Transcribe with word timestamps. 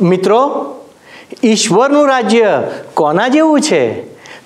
મિત્રો, 0.00 0.74
ઈશ્વરનું 1.44 2.08
રાજ્ય 2.08 2.62
કોના 2.94 3.28
જેવું 3.28 3.60
છે? 3.60 4.02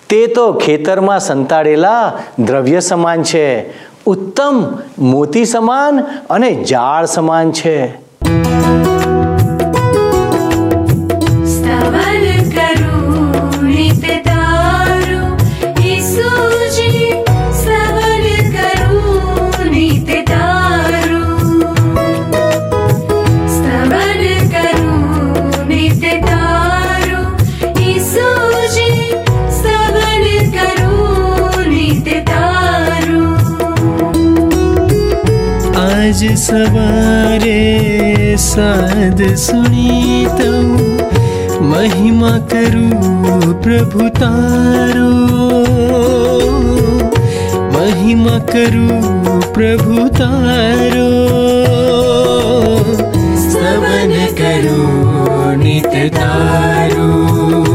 તે 0.09 0.27
તો 0.27 0.53
ખેતરમાં 0.53 1.21
સંતાડેલા 1.21 2.19
દ્રવ્ય 2.39 2.81
સમાન 2.81 3.23
છે. 3.23 3.79
ઉત્તમ 4.05 4.79
મોતી 4.99 5.45
સમાન 5.45 6.01
અને 6.31 6.65
ઝાડ 6.65 7.05
સમાન 7.05 7.53
છે. 7.53 8.02
सवारे 36.37 37.63
साध 38.39 39.35
रे 39.35 40.53
महिमा 41.63 42.31
करु 42.31 42.89
प्रभु 43.55 44.09
तारो। 44.09 45.13
महिमा 47.73 48.39
करु 48.39 48.89
प्रभु 49.53 50.09
तारो। 50.09 51.11
स्तवन 53.37 54.27
करु 54.41 55.03
नित 55.63 56.15
तारु। 56.15 57.72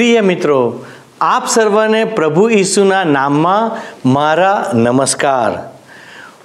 પ્રિય 0.00 0.20
મિત્રો, 0.20 0.84
આપ 1.20 1.46
સર્વને 1.46 2.04
પ્રભુ 2.04 2.48
ઈસુના 2.48 3.04
નામમાં 3.04 3.70
મારા 4.12 4.70
નમસ્કાર. 4.74 5.72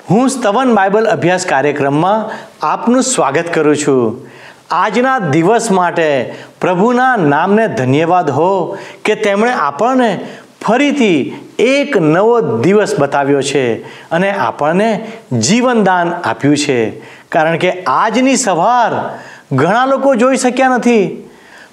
હું 0.10 0.30
સ્તવન 0.30 0.76
બાઇબલ 0.76 1.06
અભ્યાસ 1.06 1.46
કાર્યક્રમમાં 1.46 2.32
આપનું 2.66 3.02
સ્વાગત 3.02 3.54
કરું 3.54 3.78
છું. 3.78 4.28
આજના 4.72 5.20
દિવસ 5.20 5.72
માટે 5.72 6.34
પ્રભુના 6.62 7.16
નામને 7.16 7.68
ધન્યવાદ 7.68 8.30
હો 8.30 8.78
કે 9.06 9.16
તેમણે 9.16 9.52
આપણને 9.52 10.28
ફરીથી 10.62 11.36
એક 11.60 11.98
નવો 11.98 12.42
દિવસ 12.42 13.00
બતાવ્યો 13.00 13.42
છે 13.42 13.84
અને 14.10 14.32
આપણને 14.32 15.12
જીવનદાન 15.32 16.14
આપ્યું 16.14 16.58
છે. 16.58 17.00
કારણ 17.30 17.58
કે 17.58 17.84
આજની 17.84 18.36
સવાર 18.36 19.20
ઘણા 19.56 19.86
લોકો 19.86 20.16
જોઈ 20.16 20.38
શક્યા 20.38 20.68
નથી. 20.68 21.25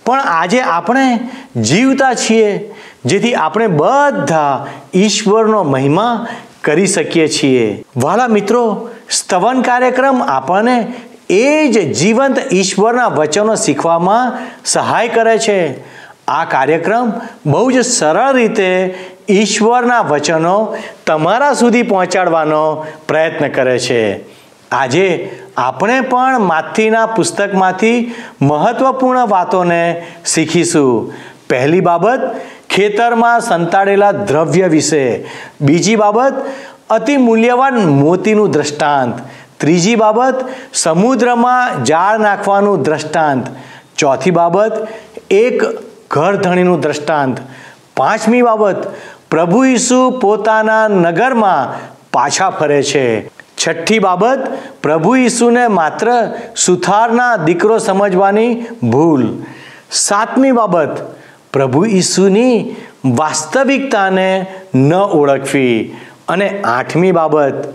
પણ 0.06 0.20
આજે 0.20 0.60
આપણે 0.60 1.18
જીવતા 1.56 2.14
છીએ 2.14 2.74
જેથી 3.04 3.34
આપણે 3.34 3.66
બધા 3.66 4.66
ઈશ્વરનો 4.94 5.62
મહિમા 5.62 6.26
કરી 6.64 6.86
શકીએ 6.86 7.28
છીએ. 7.28 7.84
વાલા 7.96 8.28
મિત્રો, 8.28 8.88
સ્તવન 9.10 9.62
કાર્યક્રમ 9.62 10.22
આપણને 10.22 10.92
એ 11.30 11.68
જ 11.68 11.92
જીવંત 11.94 12.38
ઈશ્વરના 12.52 13.06
વચનો 13.06 13.54
શીખવામાં 13.54 14.38
સહાય 14.64 15.08
કરે 15.08 15.38
છે. 15.38 15.84
આ 16.28 16.44
કાર્યક્રમ 16.44 17.12
બહુ 17.46 17.70
જ 17.70 17.80
સરળ 17.80 18.34
રીતે 18.34 18.98
ઈશ્વરના 19.30 20.00
વચનો 20.00 20.76
તમારા 21.06 21.54
સુધી 21.54 21.82
પહોંચાડવાનો 21.82 22.86
પ્રયત્ન 23.08 23.48
કરે 23.48 23.78
છે. 23.78 24.32
આજે 24.72 25.38
આપણે 25.56 26.00
પણ 26.00 26.40
માથીના 26.40 27.06
પુસ્તકમાંથી 27.06 28.14
મહત્વપૂર્ણ 28.42 29.26
વાતોને 29.26 30.06
શીખીશું. 30.26 31.14
પહેલી 31.50 31.80
બાબત, 31.80 32.40
ખેતરમાં 32.70 33.40
સંતાડેલા 33.40 34.12
દ્રવ્ય 34.12 34.66
વિશે. 34.66 35.24
બીજી 35.60 35.96
બાબત, 35.96 36.34
અતિ 36.90 37.16
મૂલ્યવાન 37.16 37.86
મોતીનું 37.86 38.50
દ્રષ્ટાંત. 38.50 39.18
ત્રીજી 39.60 39.94
બાબત, 39.94 40.34
સમુદ્રમાં 40.74 41.84
જાળ 41.84 42.18
નાખવાનું 42.18 42.82
દ્રષ્ટાંત. 42.82 43.46
ચોથી 43.98 44.30
બાબત, 44.30 44.88
એક 45.30 45.62
ઘરધણીનું 46.10 46.80
દ્રષ્ટાંત. 46.80 47.38
પાંચમી 47.96 48.42
બાબત, 48.42 48.94
પ્રભુ 49.30 49.64
ઈસુ 49.64 50.10
પોતાના 50.10 50.88
નગરમાં 50.88 51.88
પાછા 52.12 52.50
ફરે 52.50 52.82
છે. 52.82 53.41
છઠ્ઠી 53.66 53.98
બાબત, 53.98 54.38
પ્રભુ 54.82 55.16
ઈસુને 55.16 55.68
માત્ર 55.68 56.08
સુથારના 56.66 57.36
દીકરો 57.36 57.78
સમજવાની 57.78 58.54
ભૂલ. 58.82 59.42
સાતમી 59.90 60.52
બાબત, 60.52 60.96
પ્રભુ 61.52 61.84
ઈસુની 61.84 62.74
વાસ્તવિકતાને 63.04 64.46
ન 64.74 64.94
ઓળખવી. 64.94 65.96
અને 66.28 66.62
આઠમી 66.62 67.12
બાબત 67.12 67.74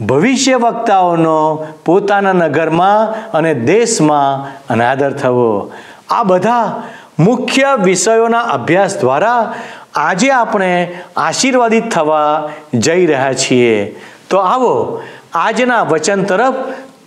ભવિષ્ય 0.00 0.56
વક્તાઓનો 0.56 1.66
પોતાના 1.84 2.32
નગરમાં 2.32 3.30
અને 3.30 3.54
દેશમાં 3.54 4.58
અનાદર 4.70 5.12
થવો. 5.12 5.72
આ 6.10 6.22
બધા 6.22 6.82
મુખ્ય 7.18 7.78
વિષયોના 7.84 8.40
અભ્યાસ 8.40 9.00
દ્વારા 9.00 9.54
આજે 9.94 10.30
આપણે 10.30 10.98
આશીર્વાદિત 11.16 11.88
થવા 11.88 12.48
જઈ 12.74 13.06
રહ્યા 13.06 13.32
છીએ. 13.32 14.00
તો 14.30 14.36
આવો 14.36 15.02
આજના 15.34 15.82
વચન 15.82 16.22
તરફ 16.22 16.54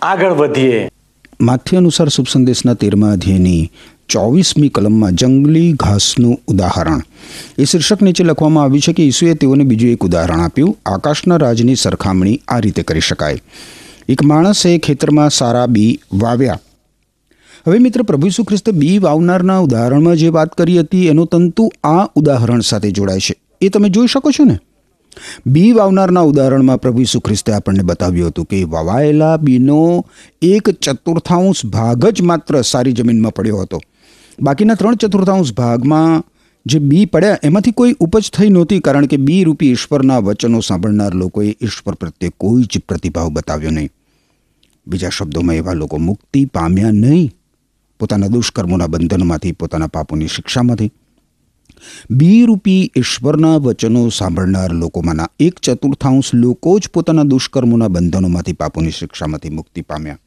આગળ 0.02 0.32
વધીએ. 0.32 0.90
માથ્ય 1.40 1.76
અનુસાર 1.76 2.08
શુભ 2.08 2.26
સંદેશના 2.32 2.74
તેરમા 2.74 3.12
અધ્યાયની 3.12 3.70
ચોવીસમી 4.08 4.68
કલમમાં 4.68 5.12
જંગલી 5.12 5.72
ઘાસનું 5.72 6.40
ઉદાહરણ. 6.46 7.00
એ 7.58 7.64
શીર્ષક 7.64 8.02
નીચે 8.02 8.24
લખવામાં 8.24 8.64
આવ્યું 8.64 8.80
છે 8.80 8.92
કે 8.92 9.04
ઈસુએ 9.06 9.34
તેઓને 9.34 9.64
બીજું 9.64 9.90
એક 9.90 10.04
ઉદાહરણ 10.04 10.40
આપ્યું. 10.40 10.76
આકાશના 10.86 11.36
રાજની 11.36 11.74
સરખામણી 11.74 12.40
આ 12.48 12.58
રીતે 12.58 12.82
કરી 12.82 13.00
શકાય. 13.00 13.42
એક 14.08 14.22
માણસે 14.22 14.78
ખેતરમાં 14.78 15.30
સારા 15.30 15.66
બી 15.66 16.00
વાવ્યા. 16.12 16.58
હવે 17.66 17.78
મિત્ર, 17.78 18.02
પ્રભુ 18.02 18.26
ઈસુ 18.26 18.44
ખ્રિસ્ત 18.44 18.70
બી 18.70 18.98
વાવનારના 18.98 19.58
ઉદાહરણમાં 19.58 20.16
જે 20.16 20.28
વાત 20.28 20.48
કરી 20.48 20.80
હતી, 20.80 21.06
એનું 21.06 21.26
તંતુ 21.26 21.72
આ 21.84 22.04
ઉદાહરણ 22.14 22.60
સાથે 22.60 22.90
જોડાય 22.90 23.18
છે. 23.18 23.36
એ 23.60 23.68
તમે 23.68 23.88
જોઈ 23.88 24.06
શકો 24.06 24.30
છો 24.30 24.44
ને? 24.44 24.58
બી 25.46 25.72
વાવનારના 25.72 26.20
ઉદાહરણમાં 26.20 26.80
પ્રભુ 26.80 27.00
ઈસુ 27.00 27.20
ખ્રિસ્તે 27.20 27.52
આપણને 27.52 27.82
બતાવ્યું 27.82 28.28
હતું 28.28 28.44
કે 28.44 28.64
વવાયેલા 28.64 29.36
બીનો 29.36 30.06
એક 30.42 30.70
ચતુર્થાંશ 30.70 31.66
ભાગ 31.66 32.06
જ 32.06 32.22
માત્ર 32.22 32.62
સારી 32.62 32.92
જમીનમાં 32.92 33.34
પડ્યો 33.34 33.56
હતો. 33.56 33.80
બાકીના 34.42 34.74
ત્રણ 34.74 34.94
ચતુર્થાંશ 34.94 35.52
ભાગમાં 35.52 36.24
જે 36.66 36.78
બી 36.78 37.06
પડ્યા, 37.06 37.38
એમાંથી 37.42 37.70
કોઈ 37.70 37.96
ઉપજ 38.00 38.30
થઈ 38.30 38.48
નહોતી 38.48 38.80
કારણ 38.80 39.06
કે 39.06 39.16
બી 39.16 39.44
રૂપી 39.44 39.70
ઈશ્વરના 39.70 40.18
વચનો 40.18 40.60
સાંભળનાર 40.60 41.14
લોકોએ 41.14 41.56
ઈશ્વર 41.62 41.94
પ્રત્યે 41.94 42.30
કોઈ 42.36 42.62
જ 42.62 42.78
પ્રતિભાવ 42.88 43.28
બતાવ્યો 43.28 43.70
નહીં. 43.70 43.90
બીજા 44.86 45.08
શબ્દોમાં 45.08 45.56
એવા 45.56 45.72
લોકો 45.72 45.98
મુક્તિ 45.98 46.44
પામ્યા 46.44 46.90
નહીં. 46.90 47.32
પોતાના 48.00 48.26
દુષ્કર્મોના 48.26 48.86
બંધનમાંથી, 48.86 49.52
પોતાના 49.52 49.86
પાપોની 49.86 50.26
શિક્ષામાંથી 50.26 50.92
બી 52.10 52.44
રૂપી 52.44 52.92
ઈશ્વરના 52.96 53.56
વચનો 53.56 54.08
સાંભળનાર 54.08 54.72
લોકોમાંના 54.72 55.28
એક 55.40 55.58
ચતુર્થાંશ 55.58 56.34
લોકો 56.34 56.78
જ 56.78 56.88
પોતાના 56.88 57.22
દુષ્કર્મોના 57.22 57.88
બંધનોમાંથી 57.88 58.52
પાપોની 58.52 58.90
શિક્ષામાંથી 58.90 59.50
મુક્તિ 59.50 59.80
પામ્યા. 59.80 60.18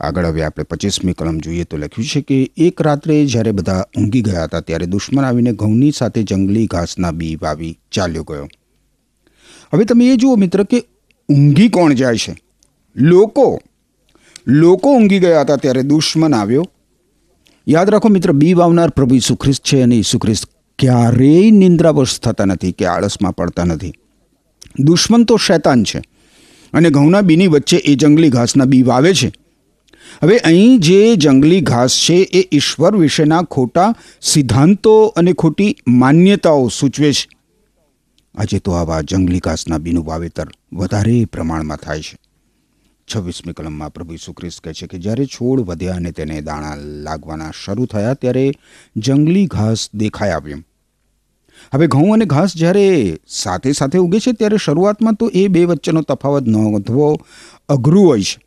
આગળ 0.00 0.26
હવે 0.26 0.44
આપણે 0.44 0.64
પચીસમી 0.64 1.12
કલમ 1.12 1.38
જોઈએ 1.38 1.64
તો 1.64 1.76
લખ્યું 1.76 2.06
છે 2.08 2.20
કે 2.20 2.50
એક 2.56 2.82
રાત્રે 2.82 3.26
જ્યારે 3.26 3.52
બધા 3.52 3.84
ઊંઘી 3.98 4.22
ગયા 4.22 4.44
હતા 4.44 4.60
ત્યારે 4.60 4.86
દુશ્મન 4.86 5.24
આવીને 5.24 5.52
ઘઉંની 5.52 5.90
સાથે 5.90 6.22
જંગલી 6.22 6.66
ઘાસના 6.66 7.10
બી 7.10 7.38
વાવી 7.42 7.78
ચાલ્યો 7.92 8.22
ગયો. 8.22 8.48
હવે 9.74 9.84
તમે 9.84 10.06
એ 10.06 10.16
જુઓ 10.16 10.36
મિત્ર 10.36 10.62
કે 10.62 10.84
ઊંઘી 11.28 11.68
કોણ 11.68 11.92
જાય 11.92 12.16
છે? 12.16 12.36
લોકો. 12.96 13.60
લોકો 14.46 14.94
ઊંઘી 14.94 15.18
ગયા 15.18 15.40
હતા 15.40 15.56
ત્યારે 15.56 15.82
દુશ્મન 15.82 16.34
આવ્યો. 16.34 16.66
યાદ 17.68 17.90
રાખો 17.90 18.08
મિત્ર, 18.08 18.32
બી 18.32 18.54
વાવનાર 18.54 18.90
પ્રભુ 18.90 19.14
ઈસુ 19.14 19.36
છે 19.52 19.82
અને 19.82 19.96
ઈસુ 19.96 20.18
ખ્રિસ્ત 20.18 20.50
ક્યારેય 20.78 21.50
નિંદ્રાવશ 21.50 22.20
થતા 22.20 22.44
નથી 22.44 22.72
કે 22.72 22.86
આળસમાં 22.86 23.32
પડતા 23.32 23.64
નથી. 23.64 23.92
દુશ્મન 24.80 25.24
તો 25.24 25.36
શૈતાન 25.36 25.84
છે 25.84 26.02
અને 26.72 26.90
ઘઉંના 26.90 27.20
બીની 27.20 27.46
વચ્ચે 27.46 27.76
એ 27.76 27.94
જંગલી 27.94 28.28
ઘાસના 28.28 28.64
બી 28.64 28.82
વાવે 28.82 29.14
છે. 29.14 29.32
હવે 30.22 30.38
અહીં 30.38 30.80
જે 30.80 31.16
જંગલી 31.16 31.60
ઘાસ 31.60 31.90
છે 31.90 32.14
એ 32.14 32.56
ઈશ્વર 32.56 32.96
વિશેના 32.96 33.42
ખોટા 33.42 33.94
સિદ્ધાંતો 34.22 35.06
અને 35.06 35.32
ખોટી 35.32 35.76
માન્યતાઓ 35.88 36.68
સૂચવે 36.68 37.12
છે. 37.12 37.28
આજે 38.34 38.58
તો 38.58 38.72
આવા 38.72 39.00
જંગલી 39.00 39.38
ઘાસના 39.38 39.78
બીનું 39.78 40.06
વાવેતર 40.06 40.48
વધારે 40.72 41.24
પ્રમાણમાં 41.24 41.76
થાય 41.76 42.00
છે. 42.00 42.21
છવ્વીસમી 43.14 43.52
કલમમાં 43.52 43.92
પ્રભુ 43.92 44.14
ઈસુ 44.14 44.32
ખ્રિસ્ત 44.32 44.60
કહે 44.60 44.72
છે 44.72 44.86
કે 44.86 44.98
જ્યારે 44.98 45.26
છોડ 45.26 45.60
વધ્યા 45.60 45.94
અને 45.94 46.12
તેને 46.12 46.40
દાણા 46.40 46.74
લાગવાના 46.76 47.50
શરૂ 47.64 47.86
થયા 47.86 48.14
ત્યારે 48.14 48.52
જંગલી 48.96 49.46
ઘાસ 49.46 49.88
દેખાઈ 49.94 50.30
આવ્યું. 50.30 50.64
હવે 51.74 51.86
ઘઉં 51.86 52.12
અને 52.12 52.24
ઘાસ 52.24 52.56
જ્યારે 52.56 53.16
સાથે 53.28 53.72
સાથે 53.72 53.98
ઉગે 53.98 54.20
છે 54.20 54.32
ત્યારે 54.32 54.56
શરૂઆતમાં 54.56 55.14
તો 55.14 55.30
એ 55.34 55.48
બે 55.48 55.64
વચ્ચેનો 55.64 56.02
તફાવત 56.02 56.46
નોંધવો 56.46 57.18
અઘરું 57.68 58.06
હોય 58.06 58.22
છે. 58.22 58.42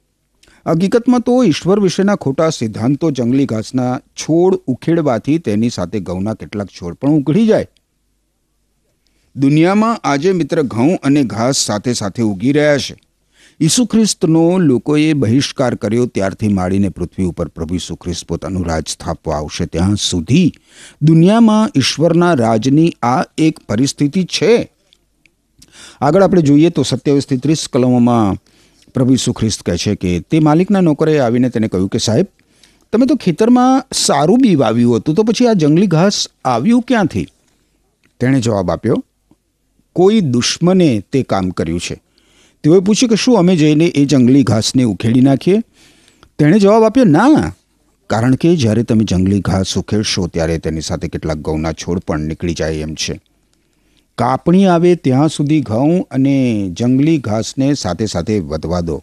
હકીકતમાં 0.67 1.19
તો 1.19 1.43
ઈશ્વર 1.43 1.79
વિશેના 1.79 2.15
ખોટા 2.15 2.49
સિદ્ધાંતો 2.49 3.11
જંગલી 3.11 3.45
ઘાસના 3.45 3.97
છોડ 3.97 4.53
ઉખેડવાથી 4.55 5.37
તેની 5.37 5.69
સાથે 5.69 5.99
ઘઉંના 5.99 6.33
કેટલાક 6.33 6.67
છોડ 6.67 6.93
પણ 6.93 7.09
ઉઘડી 7.09 7.47
જાય. 7.47 7.67
દુનિયામાં 9.35 9.97
આજે 10.03 10.31
મિત્ર 10.31 10.61
ઘઉં 10.61 10.95
અને 11.03 11.23
ઘાસ 11.23 11.55
સાથે 11.55 11.93
સાથે 11.93 12.23
ઉગી 12.23 12.51
રહ્યા 12.51 12.77
છે. 12.77 13.04
ઈસુ 13.59 13.85
ખ્રિસ્તનો 13.85 14.57
લોકોએ 14.59 15.13
બહિષ્કાર 15.13 15.75
કર્યો 15.75 16.05
ત્યારથી 16.05 16.47
માંડીને 16.47 16.89
પૃથ્વી 16.89 17.25
ઉપર 17.25 17.47
પ્રભુ 17.47 17.75
ઈસુ 17.75 17.95
ખ્રિસ્ત 17.95 18.25
પોતાનું 18.27 18.65
રાજ 18.65 18.83
સ્થાપવા 18.87 19.37
આવશે 19.37 19.65
ત્યાં 19.65 19.95
સુધી. 19.95 20.51
દુનિયામાં 21.01 21.71
ઈશ્વરના 21.77 22.33
રાજની 22.35 22.89
આ 23.01 23.23
એક 23.37 23.59
પરિસ્થિતિ 23.59 24.25
છે. 24.25 24.69
આગળ 26.01 26.23
આપણે 26.23 26.41
જોઈએ 26.41 26.69
તો 26.69 26.83
સત્યાવીસથી 26.83 27.37
ત્રીસ 27.37 27.67
કલમોમાં 27.67 28.37
પ્રભુ 28.93 29.13
ઈસુ 29.13 29.33
ખ્રિસ્ત 29.33 29.63
કહે 29.63 29.77
છે 29.77 29.95
કે 29.95 30.19
તે 30.19 30.39
માલિકના 30.39 30.81
નોકરે 30.81 31.19
આવીને 31.19 31.49
તેને 31.49 31.67
કહ્યું 31.67 31.89
કે 31.89 31.97
સાહેબ, 31.97 32.27
તમે 32.93 33.05
તો 33.05 33.15
ખેતરમાં 33.15 33.85
સારું 33.93 34.41
બી 34.41 34.55
વાવ્યું 34.55 34.97
હતું 34.97 35.15
તો 35.15 35.23
પછી 35.23 35.47
આ 35.47 35.53
જંગલી 35.53 35.87
ઘાસ 35.87 36.27
આવ્યું 36.45 36.83
ક્યાંથી? 36.83 37.27
તેણે 38.19 38.39
જવાબ 38.39 38.71
આપ્યો, 38.71 39.03
કોઈ 39.95 40.19
દુશ્મને 40.19 40.89
તે 41.11 41.23
કામ 41.23 41.49
કર્યું 41.49 41.79
છે. 41.79 42.04
તેઓએ 42.65 42.79
પૂછ્યું 42.79 43.09
કે 43.09 43.15
શું 43.15 43.37
અમે 43.37 43.55
જઈને 43.55 43.85
એ 43.85 44.05
જંગલી 44.05 44.43
ઘાસને 44.43 44.83
ઉખેડી 44.83 45.21
નાખીએ? 45.21 45.61
તેણે 46.39 46.59
જવાબ 46.59 46.83
આપ્યો, 46.83 47.05
ના, 47.05 47.53
કારણ 48.09 48.35
કે 48.35 48.55
જ્યારે 48.55 48.83
તમે 48.83 49.03
જંગલી 49.03 49.39
ઘાસ 49.39 49.77
ઉખેડશો 49.77 50.27
ત્યારે 50.27 50.57
તેની 50.57 50.81
સાથે 50.81 51.07
કેટલાક 51.07 51.37
ઘઉંના 51.37 51.71
છોડ 51.71 51.99
પણ 51.99 52.19
નીકળી 52.19 52.53
જાય 52.53 52.73
એમ 52.73 52.95
છે. 52.95 53.21
કાપણી 54.17 54.65
આવે 54.65 54.95
ત્યાં 54.95 55.29
સુધી 55.29 55.61
ઘઉં 55.61 56.07
અને 56.11 56.35
જંગલી 56.69 57.17
ઘાસને 57.17 57.73
સાથે 57.73 58.05
સાથે 58.05 58.39
વધવા 58.39 58.81
દો 58.81 59.01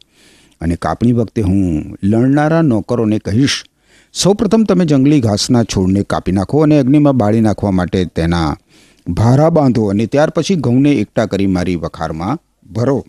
અને 0.61 0.77
કાપણી 0.77 1.13
વખતે 1.13 1.43
હું 1.43 1.97
લણનારા 2.03 2.63
નોકરોને 2.63 3.19
કહીશ, 3.19 3.65
સૌપ્રથમ 4.15 4.65
તમે 4.65 4.85
જંગલી 4.85 5.21
ઘાસના 5.21 5.65
છોડને 5.65 6.03
કાપી 6.03 6.33
નાખો 6.33 6.63
અને 6.63 6.79
અગ્નિમાં 6.79 7.17
બાળી 7.17 7.41
નાખવા 7.41 7.71
માટે 7.71 8.05
તેના 8.05 8.57
ભારા 9.09 9.51
બાંધો 9.51 9.87
અને 9.87 10.07
ત્યાર 10.07 10.31
પછી 10.31 10.55
ઘઉંને 10.55 10.93
એકઠા 10.93 11.27
કરી 11.27 11.47
મારી 11.47 11.77
વખારમાં 11.77 12.39
ભરો. 12.73 13.05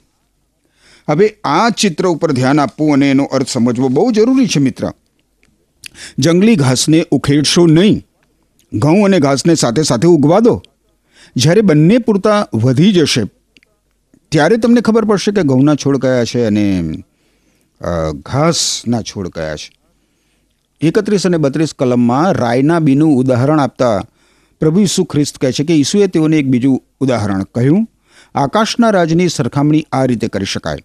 હવે 1.07 1.27
આ 1.45 1.69
ચિત્ર 1.69 2.07
ઉપર 2.07 2.31
ધ્યાન 2.31 2.59
આપવું 2.59 2.93
અને 2.93 3.07
એનો 3.11 3.25
અર્થ 3.31 3.49
સમજવો 3.49 3.87
બહુ 3.89 4.11
જરૂરી 4.11 4.47
છે, 4.47 4.59
મિત્ર. 4.59 4.91
જંગલી 6.17 6.55
ઘાસને 6.55 6.99
ઉખેડશો 7.11 7.63
નહીં. 7.67 7.97
ઘઉં 8.71 9.05
અને 9.05 9.19
ઘાસને 9.19 9.55
સાથે 9.55 9.83
સાથે 9.83 10.07
ઉગવા 10.07 10.39
દો. 10.39 10.55
જ્યારે 11.35 11.61
બંને 11.61 11.97
પૂરતા 11.97 12.39
વધી 12.55 12.93
જશે, 12.93 13.23
ત્યારે 14.31 14.57
તમને 14.57 14.81
ખબર 14.81 15.05
પડશે 15.05 15.31
કે 15.31 15.43
ઘઉંના 15.43 15.75
છોડ 15.75 15.97
કયા 15.97 16.25
છે 16.25 16.45
અને 16.45 16.65
ઘાસના 18.25 19.01
છોડ 19.01 19.27
કયા 19.29 19.55
છે. 19.55 19.69
એકત્રીસ 20.81 21.27
અને 21.27 21.37
બત્રીસ 21.37 21.73
કલમમાં 21.79 22.31
રાયના 22.33 22.79
બીનું 22.79 23.17
ઉદાહરણ 23.17 23.59
આપતા 23.59 23.97
પ્રભુ 24.61 24.79
ઈસુ 24.79 25.03
ખ્રિસ્ત 25.05 25.37
કહે 25.37 25.51
છે 25.51 25.63
કે 25.63 25.75
ઈસુએ 25.75 26.07
તેઓને 26.07 26.35
એક 26.37 26.47
બીજું 26.47 26.81
ઉદાહરણ 27.01 27.43
કહ્યું, 27.55 27.83
આકાશના 28.35 28.89
રાજની 28.89 29.29
સરખામણી 29.29 29.85
આ 29.91 30.03
રીતે 30.05 30.27
કરી 30.27 30.45
શકાય. 30.45 30.83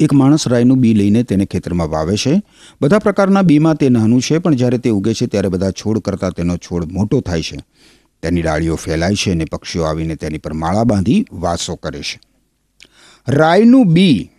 એક 0.00 0.12
માણસ 0.12 0.48
રાયનું 0.48 0.78
બી 0.78 0.94
લઈને 0.94 1.22
તેને 1.22 1.44
ખેતરમાં 1.44 1.90
વાવે 1.90 2.16
છે. 2.16 2.42
બધા 2.80 2.98
પ્રકારના 2.98 3.42
બીમાં 3.42 3.76
તે 3.76 3.88
નાનું 3.88 4.20
છે, 4.20 4.38
પણ 4.38 4.54
જ્યારે 4.54 4.78
તે 4.78 4.90
ઉગે 4.90 5.14
છે 5.14 5.26
ત્યારે 5.26 5.48
બધા 5.48 5.70
છોડ 5.70 5.98
કરતાં 5.98 6.32
તેનો 6.32 6.56
છોડ 6.56 6.92
મોટો 6.92 7.20
થાય 7.20 7.42
છે. 7.42 7.58
તેની 8.22 8.42
ડાળીઓ 8.42 8.76
ફેલાય 8.76 9.14
છે 9.14 9.32
અને 9.32 9.44
પક્ષીઓ 9.44 9.82
આવીને 9.82 10.16
તેની 10.16 10.38
પર 10.38 10.52
માળા 10.52 10.84
બાંધી 10.84 11.24
વાસો 11.32 11.76
કરે 11.76 12.00
છે. 12.00 12.20
રાયનું 13.28 13.94
બી 13.94 14.30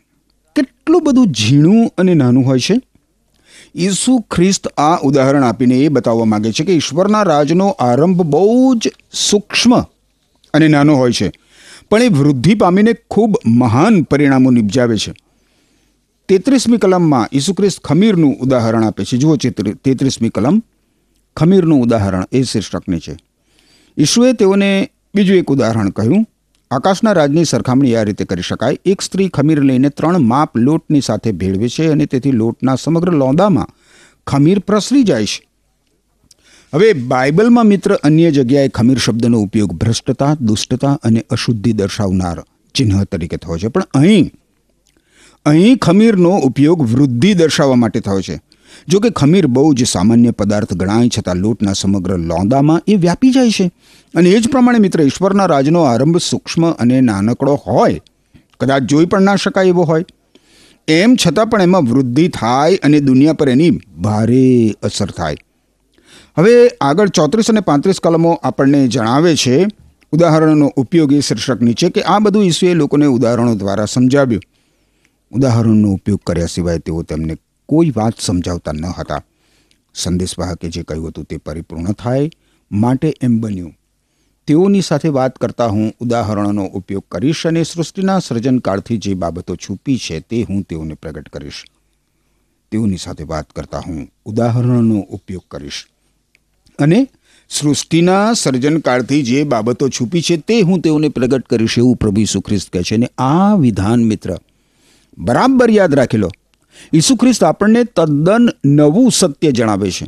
કેટલું 0.56 1.04
બધું 1.04 1.28
ઝીણું 1.32 1.92
અને 1.98 2.14
નાનું 2.14 2.46
હોય 2.46 2.60
છે? 2.60 2.82
ઈસુ 3.76 4.20
ખ્રિસ્ત 4.32 4.68
આ 4.78 4.98
ઉદાહરણ 5.04 5.44
આપીને 5.44 5.76
એ 5.78 5.88
બતાવવા 5.90 6.26
માંગે 6.26 6.52
છે 6.52 6.64
કે 6.64 6.74
ઈશ્વરના 6.74 7.24
રાજનો 7.24 7.70
આરંભ 7.80 8.22
બહુ 8.22 8.76
જ 8.76 8.92
સૂક્ષ્મ 9.14 9.76
અને 10.54 10.68
નાનો 10.68 10.96
હોય 10.96 11.12
છે, 11.12 11.32
પણ 11.90 12.02
એ 12.02 12.08
વૃદ્ધિ 12.10 12.56
પામીને 12.56 12.94
ખૂબ 13.10 13.38
મહાન 13.46 14.02
પરિણામો 14.04 14.52
નિપજાવે 14.52 14.98
છે. 14.98 15.14
તેત્રીસમી 16.30 16.78
કલમમાં 16.78 17.30
ઈસુખ્રિસ્ત 17.34 17.82
ખમીરનું 17.84 18.36
ઉદાહરણ 18.40 18.84
આપે 18.84 19.04
છે. 19.04 19.18
જુઓ 19.18 19.36
તેત્રીસમી 19.84 20.30
કલમ. 20.30 20.64
ખમીરનું 21.36 21.82
ઉદાહરણ 21.82 22.26
એ 22.32 22.44
શીર્ષકની 22.44 23.00
છે. 23.00 23.18
ઈશુએ 23.98 24.34
તેઓને 24.34 24.92
બીજું 25.16 25.38
એક 25.38 25.52
ઉદાહરણ 25.52 25.90
કહ્યું. 25.90 26.26
આકાશના 26.72 27.12
રાજની 27.12 27.46
સરખામણી 27.46 27.96
આ 27.96 28.04
રીતે 28.04 28.26
કરી 28.26 28.42
શકાય. 28.42 28.78
એક 28.86 29.02
સ્ત્રી 29.02 29.30
ખમીર 29.30 29.62
લઈને 29.62 29.90
ત્રણ 29.90 30.18
માપ 30.18 30.58
લોટની 30.58 31.02
સાથે 31.02 31.32
ભેળવે 31.32 31.70
છે 31.70 31.88
અને 31.88 32.06
તેથી 32.06 32.32
લોટના 32.32 32.76
સમગ્ર 32.76 33.12
લોંદામાં 33.12 33.68
ખમીર 34.28 34.60
પ્રસરી 34.60 35.04
જાય 35.04 35.26
છે. 35.26 35.48
હવે 36.74 36.94
બાઇબલમાં 36.94 37.66
મિત્ર 37.66 37.94
અન્ય 37.94 38.32
જગ્યાએ 38.32 38.68
ખમીર 38.68 38.98
શબ્દનો 38.98 39.42
ઉપયોગ 39.42 39.72
ભ્રષ્ટતા, 39.72 40.36
દુષ્ટતા 40.42 41.00
અને 41.04 41.26
અશુદ્ધિ 41.30 41.74
દર્શાવનાર 41.74 42.44
ચિહ્ન 42.76 43.04
તરીકે 43.04 43.38
થયો 43.38 43.58
છે. 43.58 43.68
પણ 43.68 43.82
અહીં 43.94 44.32
અહીં 45.46 45.78
ખમીરનો 45.78 46.30
ઉપયોગ 46.30 46.82
વૃદ્ધિ 46.82 47.34
દર્શાવવા 47.34 47.76
માટે 47.76 48.00
થયો 48.00 48.22
છે. 48.22 48.42
જો 48.88 49.00
કે 49.00 49.10
ખમીર 49.10 49.48
બહુ 49.48 49.74
જ 49.74 49.88
સામાન્ય 49.88 50.32
પદાર્થ 50.32 50.74
ગણાય 50.74 51.10
છતાં 51.20 51.36
લોટના 51.36 51.74
સમગ્ર 51.74 52.18
લોંદામાં 52.18 52.82
એ 52.88 52.96
વ્યાપી 52.96 53.32
જાય 53.32 53.52
છે. 53.52 53.72
અને 54.16 54.30
એ 54.30 54.40
જ 54.40 54.48
પ્રમાણે 54.48 54.80
મિત્ર, 54.80 55.02
ઈશ્વરના 55.02 55.46
રાજનો 55.46 55.82
આરંભ 55.82 56.18
સૂક્ષ્મ 56.18 56.72
અને 56.72 57.02
નાનકડો 57.02 57.60
હોય. 57.68 58.02
કદાચ 58.60 58.84
જોઈ 58.84 59.06
પણ 59.06 59.22
ના 59.22 59.36
શકાય 59.36 59.66
એવો 59.66 59.84
હોય. 59.84 60.06
એમ 60.88 61.16
છતાં 61.16 61.48
પણ 61.48 61.62
એમાં 61.62 61.82
વૃદ્ધિ 61.82 62.28
થાય 62.28 62.76
અને 62.76 63.00
દુનિયા 63.00 63.34
પર 63.34 63.50
એની 63.50 63.70
ભારે 64.02 64.76
અસર 64.84 65.12
થાય. 65.12 65.38
હવે 66.38 66.68
આગળ 66.82 67.10
ચોત્રીસ 67.10 67.50
અને 67.50 67.60
પાંત્રીસ 67.60 68.00
કલમો 68.00 68.40
આપણને 68.44 68.88
જણાવે 68.88 69.36
છે. 69.36 69.68
ઉદાહરણોનો 70.12 70.68
ઉપયોગ 70.76 71.14
એ 71.14 71.20
શીર્ષક 71.20 71.62
નીચે 71.62 71.90
કે 71.90 72.02
આ 72.02 72.20
બધું 72.20 72.46
ઈસુએ 72.46 72.74
લોકોને 72.74 73.06
ઉદાહરણો 73.06 73.56
દ્વારા 73.56 73.86
સમજાવ્યું. 73.86 74.42
ઉદાહરણનો 75.32 75.92
ઉપયોગ 75.92 76.20
કર્યા 76.20 76.46
સિવાય 76.46 76.80
તેઓ 76.80 77.02
તેમને 77.02 77.38
કોઈ 77.66 77.94
વાત 77.96 78.14
સમજાવતા 78.20 78.72
ન 78.72 78.86
હતા. 78.86 79.24
સંદેશવાહકે 79.96 80.70
જે 80.70 80.84
કહ્યું 80.84 81.08
હતું 81.08 81.24
તે 81.24 81.38
પરિપૂર્ણ 81.38 81.92
થાય 81.92 82.30
માટે 82.72 83.14
એમ 83.22 83.40
બન્યું. 83.40 83.74
તેઓની 84.48 84.82
સાથે 84.82 85.10
વાત 85.10 85.36
કરતા 85.36 85.68
હું 85.68 85.94
ઉદાહરણોનો 86.00 86.66
ઉપયોગ 86.66 87.04
કરીશ 87.12 87.48
અને 87.48 87.64
સૃષ્ટિના 87.64 88.20
સર્જનકાળથી 88.20 88.98
જે 88.98 89.14
બાબતો 89.14 89.56
છૂપી 89.56 89.98
છે 89.98 90.20
તે 90.20 90.44
હું 90.50 90.62
તેઓને 90.62 90.94
પ્રગટ 90.94 91.30
કરીશ. 91.30 91.66
તેઓની 92.72 92.98
સાથે 92.98 93.24
વાત 93.24 93.50
કરતા 93.50 93.80
હું 93.80 94.08
ઉદાહરણોનો 94.26 95.00
ઉપયોગ 95.00 95.44
કરીશ. 95.52 95.88
અને 96.80 97.08
સૃષ્ટિના 97.50 98.34
સર્જનકાળથી 98.34 99.24
જે 99.24 99.44
બાબતો 99.44 99.90
છૂપી 99.90 100.22
છે 100.22 100.38
તે 100.38 100.62
હું 100.62 100.82
તેઓને 100.82 101.10
પ્રગટ 101.10 101.46
કરીશ 101.46 101.78
એવું 101.78 101.96
પ્રભુ 101.96 102.40
ખ્રિસ્ત 102.40 102.70
કહે 102.74 102.84
છે. 102.84 102.96
અને 102.96 103.10
આ 103.18 103.56
વિધાન 103.56 104.04
મિત્ર 104.04 104.38
બરાબર 105.20 105.72
યાદ 105.72 105.96
રાખી 105.96 106.18
લો. 106.18 106.30
ઈસુ 106.94 107.16
ખ્રિસ્ત 107.16 107.44
આપણને 107.44 107.84
તદ્દન 107.84 108.50
નવું 108.66 109.12
સત્ય 109.12 109.52
જણાવે 109.52 109.92
છે. 109.92 110.08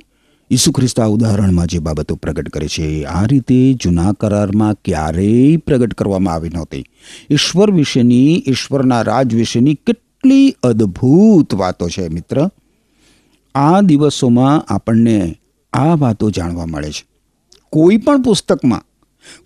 ઈસુ 0.50 0.72
ખ્રિસ્ત 0.72 1.00
આ 1.00 1.06
ઉદાહરણમાં 1.06 1.68
જે 1.68 1.80
બાબતો 1.80 2.16
પ્રગટ 2.16 2.50
કરે 2.50 2.68
છે, 2.68 3.04
આ 3.04 3.26
રીતે 3.26 3.74
જૂના 3.74 4.12
કરારમાં 4.12 4.74
ક્યારેય 4.74 5.58
પ્રગટ 5.58 5.94
કરવામાં 5.94 6.34
આવી 6.34 6.50
નહોતી. 6.50 6.86
ઈશ્વર 7.30 7.72
વિશેની, 7.72 8.44
ઈશ્વરના 8.48 9.02
રાજ 9.02 9.36
વિશેની 9.36 9.74
કેટલી 9.74 10.56
અદ્ભુત 10.64 11.54
વાતો 11.54 11.90
છે 11.90 12.08
મિત્ર. 12.08 12.50
આ 13.56 13.82
દિવસોમાં 13.82 14.74
આપણને 14.74 15.36
આ 15.74 15.96
વાતો 15.96 16.30
જાણવા 16.30 16.66
મળે 16.66 16.92
છે. 16.92 17.06
કોઈ 17.70 17.98
પણ 17.98 18.22
પુસ્તકમાં 18.22 18.86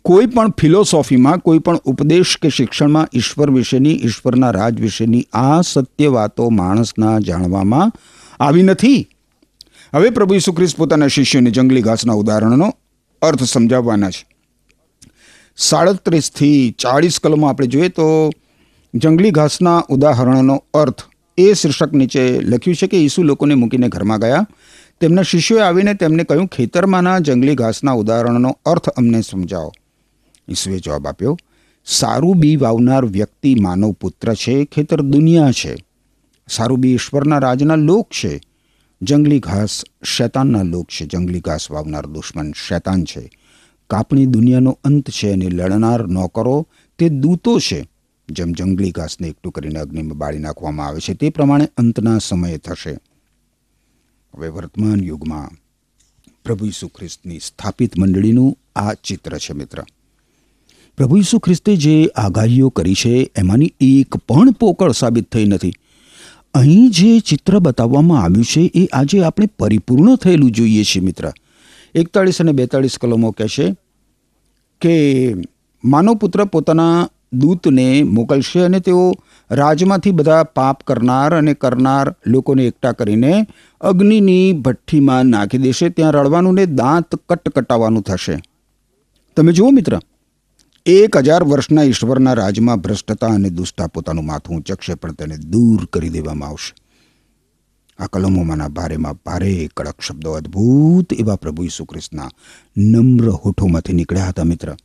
કોઈ 0.05 0.25
પણ 0.25 0.51
ફિલોસોફીમાં, 0.51 1.37
કોઈ 1.37 1.59
પણ 1.59 1.77
ઉપદેશ 1.77 2.37
કે 2.41 2.49
શિક્ષણમાં 2.49 3.07
ઈશ્વર 3.13 3.51
વિશેની, 3.51 3.99
ઈશ્વરના 4.03 4.51
રાજ 4.51 4.81
વિશેની 4.81 5.27
આ 5.33 5.61
સત્ય 5.61 6.07
વાતો 6.07 6.49
માણસના 6.49 7.19
જાણવામાં 7.19 7.91
આવી 8.39 8.63
નથી. 8.63 9.07
હવે 9.93 10.09
પ્રભુ 10.09 10.35
ઈસુ 10.35 10.53
પોતાના 10.77 11.07
શિષ્યોને 11.07 11.51
જંગલી 11.51 11.81
ઘાસના 11.81 12.13
ઉદાહરણનો 12.13 12.73
અર્થ 13.21 13.43
સમજાવવાના 13.43 14.09
છે. 14.09 14.25
સાડત્રીસથી 15.57 16.75
ચાળીસ 16.79 17.19
કલમો 17.19 17.47
આપણે 17.47 17.67
જોઈએ 17.67 17.89
તો 17.89 18.31
જંગલી 18.95 19.31
ઘાસના 19.31 19.83
ઉદાહરણનો 19.89 20.63
અર્થ 20.73 21.01
એ 21.37 21.53
શીર્ષક 21.53 21.93
નીચે 21.93 22.39
લખ્યું 22.39 22.75
છે 22.75 22.87
કે 22.87 22.97
ઈસુ 22.97 23.23
લોકોને 23.23 23.55
મૂકીને 23.55 23.87
ઘરમાં 23.87 24.19
ગયા. 24.19 24.47
તેમના 24.99 25.21
શિષ્યોએ 25.21 25.61
આવીને 25.61 25.93
તેમને 25.93 26.23
કહ્યું, 26.23 26.47
ખેતરમાંના 26.47 27.19
જંગલી 27.19 27.55
ઘાસના 27.55 27.91
ઉદાહરણનો 27.91 28.57
અર્થ 28.65 28.89
અમને 28.89 29.21
સમજાવો. 29.21 29.73
ઈસુએ 30.49 30.79
જવાબ 30.79 31.07
આપ્યો, 31.07 31.37
સારું 31.85 32.39
બી 32.39 32.55
વાવનાર 32.55 33.05
વ્યક્તિ 33.05 33.55
માનવ 33.55 33.91
પુત્ર 33.91 34.33
છે, 34.33 34.65
ખેતર 34.65 35.01
દુનિયા 35.01 35.51
છે. 35.51 35.75
સારું 36.49 36.79
બી 36.79 36.93
ઈશ્વરના 36.93 37.39
રાજના 37.39 37.75
લોક 37.75 38.09
છે. 38.09 38.41
જંગલી 39.01 39.39
ઘાસ 39.39 39.83
શૈતાનના 40.03 40.61
લોક 40.63 40.87
છે. 40.87 41.05
જંગલી 41.05 41.39
ઘાસ 41.39 41.71
વાવનાર 41.71 42.05
દુશ્મન 42.05 42.51
શૈતાન 42.51 43.03
છે. 43.03 43.29
કાપણી 43.89 44.25
દુનિયાનો 44.25 44.79
અંત 44.83 45.09
છે 45.09 45.31
અને 45.31 45.49
લડનાર 45.49 46.07
નોકરો 46.07 46.67
તે 46.97 47.09
દૂતો 47.09 47.59
છે. 47.59 47.89
જેમ 48.29 48.51
જંગલી 48.51 48.91
ઘાસને 48.91 49.27
એકઠું 49.27 49.51
કરીને 49.51 49.79
અગ્નિમાં 49.79 50.17
બાળી 50.17 50.39
નાખવામાં 50.39 50.87
આવે 50.87 50.99
છે, 50.99 51.13
તે 51.13 51.29
પ્રમાણે 51.29 51.69
અંતના 51.77 52.17
સમયે 52.17 52.57
થશે. 52.57 52.97
હવે 54.37 54.47
વર્તમાન 54.47 55.03
યુગમાં 55.03 55.49
પ્રભુ 56.45 56.65
ઈસુ 56.65 56.87
ખ્રિસ્તની 56.87 57.39
સ્થાપિત 57.39 57.97
મંડળીનું 57.97 58.57
આ 58.75 58.93
ચિત્ર 58.93 59.37
છે, 59.37 59.53
મિત્ર. 59.53 59.83
પ્રભુ 60.97 61.17
ઈસુ 61.17 61.39
ખ્રિસ્તે 61.39 61.75
જે 61.75 62.09
આગાહીઓ 62.15 62.69
કરી 62.69 62.93
છે, 62.93 63.31
એમાંની 63.37 63.73
એક 63.81 64.17
પણ 64.17 64.51
પોકળ 64.51 64.91
સાબિત 64.91 65.31
થઈ 65.31 65.45
નથી. 65.45 65.73
અહીં 66.53 66.91
જે 66.91 67.19
ચિત્ર 67.19 67.59
બતાવવામાં 67.59 68.23
આવ્યું 68.23 68.45
છે, 68.45 68.71
એ 68.75 68.85
આજે 68.85 69.23
આપણે 69.23 69.45
પરિપૂર્ણ 69.45 70.15
થયેલું 70.15 70.51
જોઈએ 70.51 70.83
છીએ, 70.83 71.03
મિત્ર. 71.05 71.31
એકતાળીસ 71.95 72.41
અને 72.41 72.51
બેતાળીસ 72.51 72.97
કલમો 72.97 73.31
કહેશે 73.31 73.75
કે 74.81 75.35
માનવ 75.83 76.15
પુત્ર 76.15 76.45
પોતાના 76.45 77.09
દૂતને 77.33 78.03
મોકલશે 78.03 78.59
અને 78.59 78.79
તેઓ 78.79 79.13
રાજમાંથી 79.51 80.11
બધા 80.11 80.43
પાપ 80.43 80.83
કરનાર 80.83 81.35
અને 81.35 81.53
કરનાર 81.53 82.15
લોકોને 82.27 82.65
એકઠા 82.65 82.91
કરીને 82.91 83.47
અગ્નિની 83.81 84.53
ભઠ્ઠીમાં 84.53 85.25
નાખી 85.25 85.57
દેશે. 85.57 85.89
ત્યાં 85.89 86.11
રડવાનું 86.11 86.53
ને 86.53 86.65
દાંત 86.65 87.15
કટકટાવવાનું 87.29 88.03
થશે. 88.03 88.41
તમે 89.37 89.51
જુઓ 89.51 89.69
મિત્ર, 89.69 89.99
એક 90.85 91.17
હજાર 91.17 91.43
વર્ષના 91.43 91.83
ઈશ્વરના 91.83 92.33
રાજમાં 92.33 92.77
ભ્રષ્ટતા 92.77 93.27
અને 93.27 93.49
દુષ્ટા 93.49 93.87
પોતાનું 93.87 94.25
માથું 94.25 94.55
ઊંચકશે 94.55 94.93
પણ 94.93 95.13
તેને 95.13 95.37
દૂર 95.37 95.85
કરી 95.93 96.09
દેવામાં 96.09 96.49
આવશે. 96.49 96.73
આ 97.99 98.07
કલમોમાંના 98.07 98.67
ભારેમાં 98.67 99.13
ભારે 99.25 99.69
કડક 99.77 100.01
શબ્દો, 100.01 100.31
અદ્ભુત 100.31 101.13
એવા 101.13 101.35
પ્રભુ 101.35 101.63
ઈસુ 101.63 101.87
નમ્ર 102.77 103.29
હોઠોમાંથી 103.29 103.93
નીકળ્યા 103.93 104.25
હતા 104.25 104.43
મિત્ર. 104.43 104.75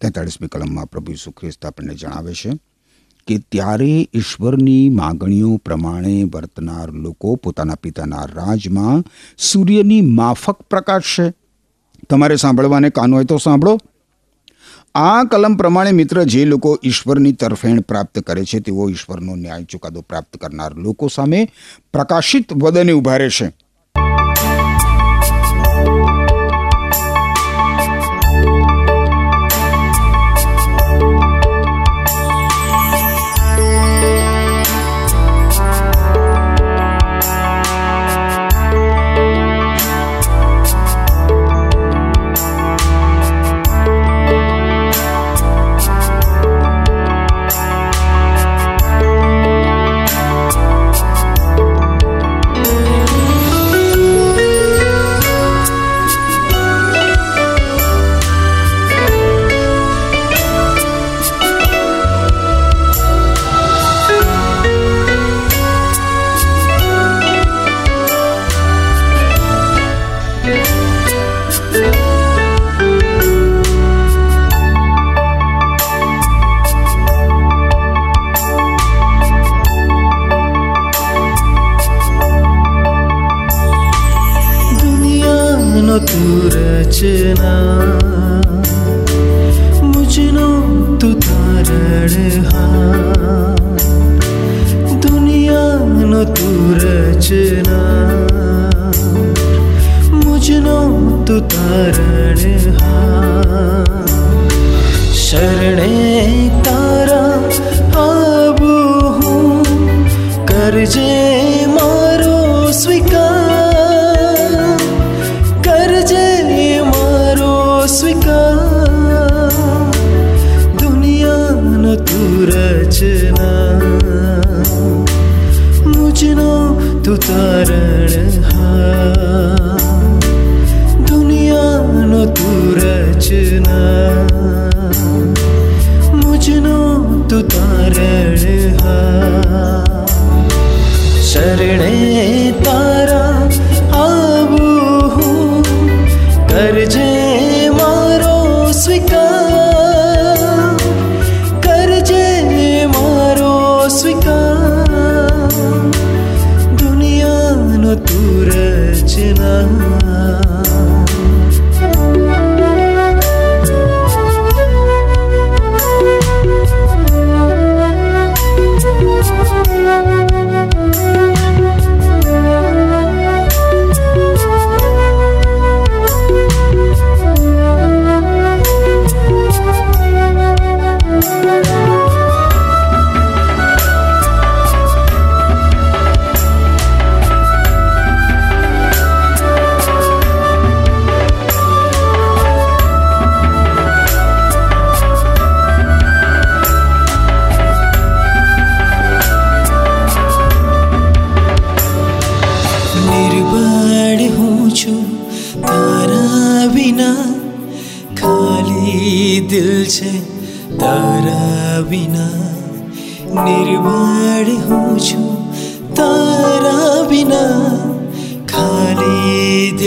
તેતાળીસમી 0.00 0.48
કલમમાં 0.48 0.86
પ્રભુ 0.86 1.12
ઈસુ 1.12 1.30
ખ્રિસ્ત 1.30 1.66
આપણને 1.66 1.94
જણાવે 1.94 2.34
છે 2.34 2.50
કે 3.26 3.38
ત્યારે 3.38 4.08
ઈશ્વરની 4.14 4.88
માગણીઓ 4.88 5.56
પ્રમાણે 5.56 6.24
વર્તનાર 6.24 6.90
લોકો 6.90 7.34
પોતાના 7.34 7.74
પિતાના 7.74 8.24
રાજમાં 8.24 9.04
સૂર્યની 9.38 10.00
માફક 10.00 10.62
પ્રકાશશે. 10.62 11.32
તમારે 12.10 12.36
સાંભળવાને 12.36 12.90
કાન 12.90 13.14
હોય 13.14 13.24
તો 13.24 13.36
સાંભળો. 13.36 13.78
આ 14.94 15.24
કલમ 15.24 15.56
પ્રમાણે 15.56 15.92
મિત્ર, 15.92 16.22
જે 16.22 16.44
લોકો 16.44 16.78
ઈશ્વરની 16.84 17.32
તરફેણ 17.32 17.80
પ્રાપ્ત 17.80 18.18
કરે 18.18 18.44
છે, 18.44 18.60
તેઓ 18.60 18.88
ઈશ્વરનો 18.88 19.34
ન્યાય 19.34 19.64
ચુકાદો 19.64 20.00
પ્રાપ્ત 20.00 20.36
કરનાર 20.36 20.74
લોકો 20.74 21.08
સામે 21.08 21.48
પ્રકાશિત 21.92 22.52
વદને 22.52 22.92
ઊભા 22.92 23.16
રહેશે. 23.16 23.46
દુનિયાનો 23.46 23.65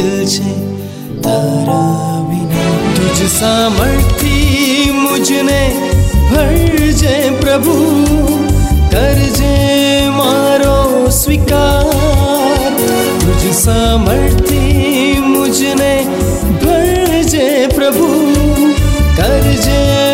દિલ 0.09 0.25
છે 0.25 0.51
તારા 1.21 2.25
વિના 2.29 2.75
તુજ 2.95 3.19
સામર્થથી 3.29 4.91
મુજને 4.93 5.61
ભરજે 6.31 7.15
પ્રભુ, 7.41 7.77
કરજે 8.89 9.55
મારો 10.17 11.11
સ્વીકાર. 11.11 12.73
તુજ 13.21 13.43
સામર્થથી 13.53 15.19
મુજને 15.21 15.93
ભરજે 16.63 17.47
પ્રભુ, 17.75 18.09
કરજે 19.17 20.08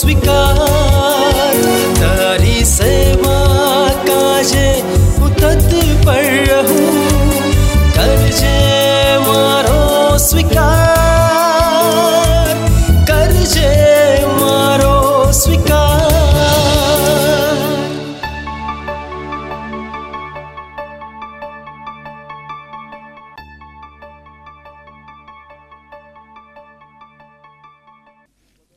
સ્વીકાર 0.00 0.79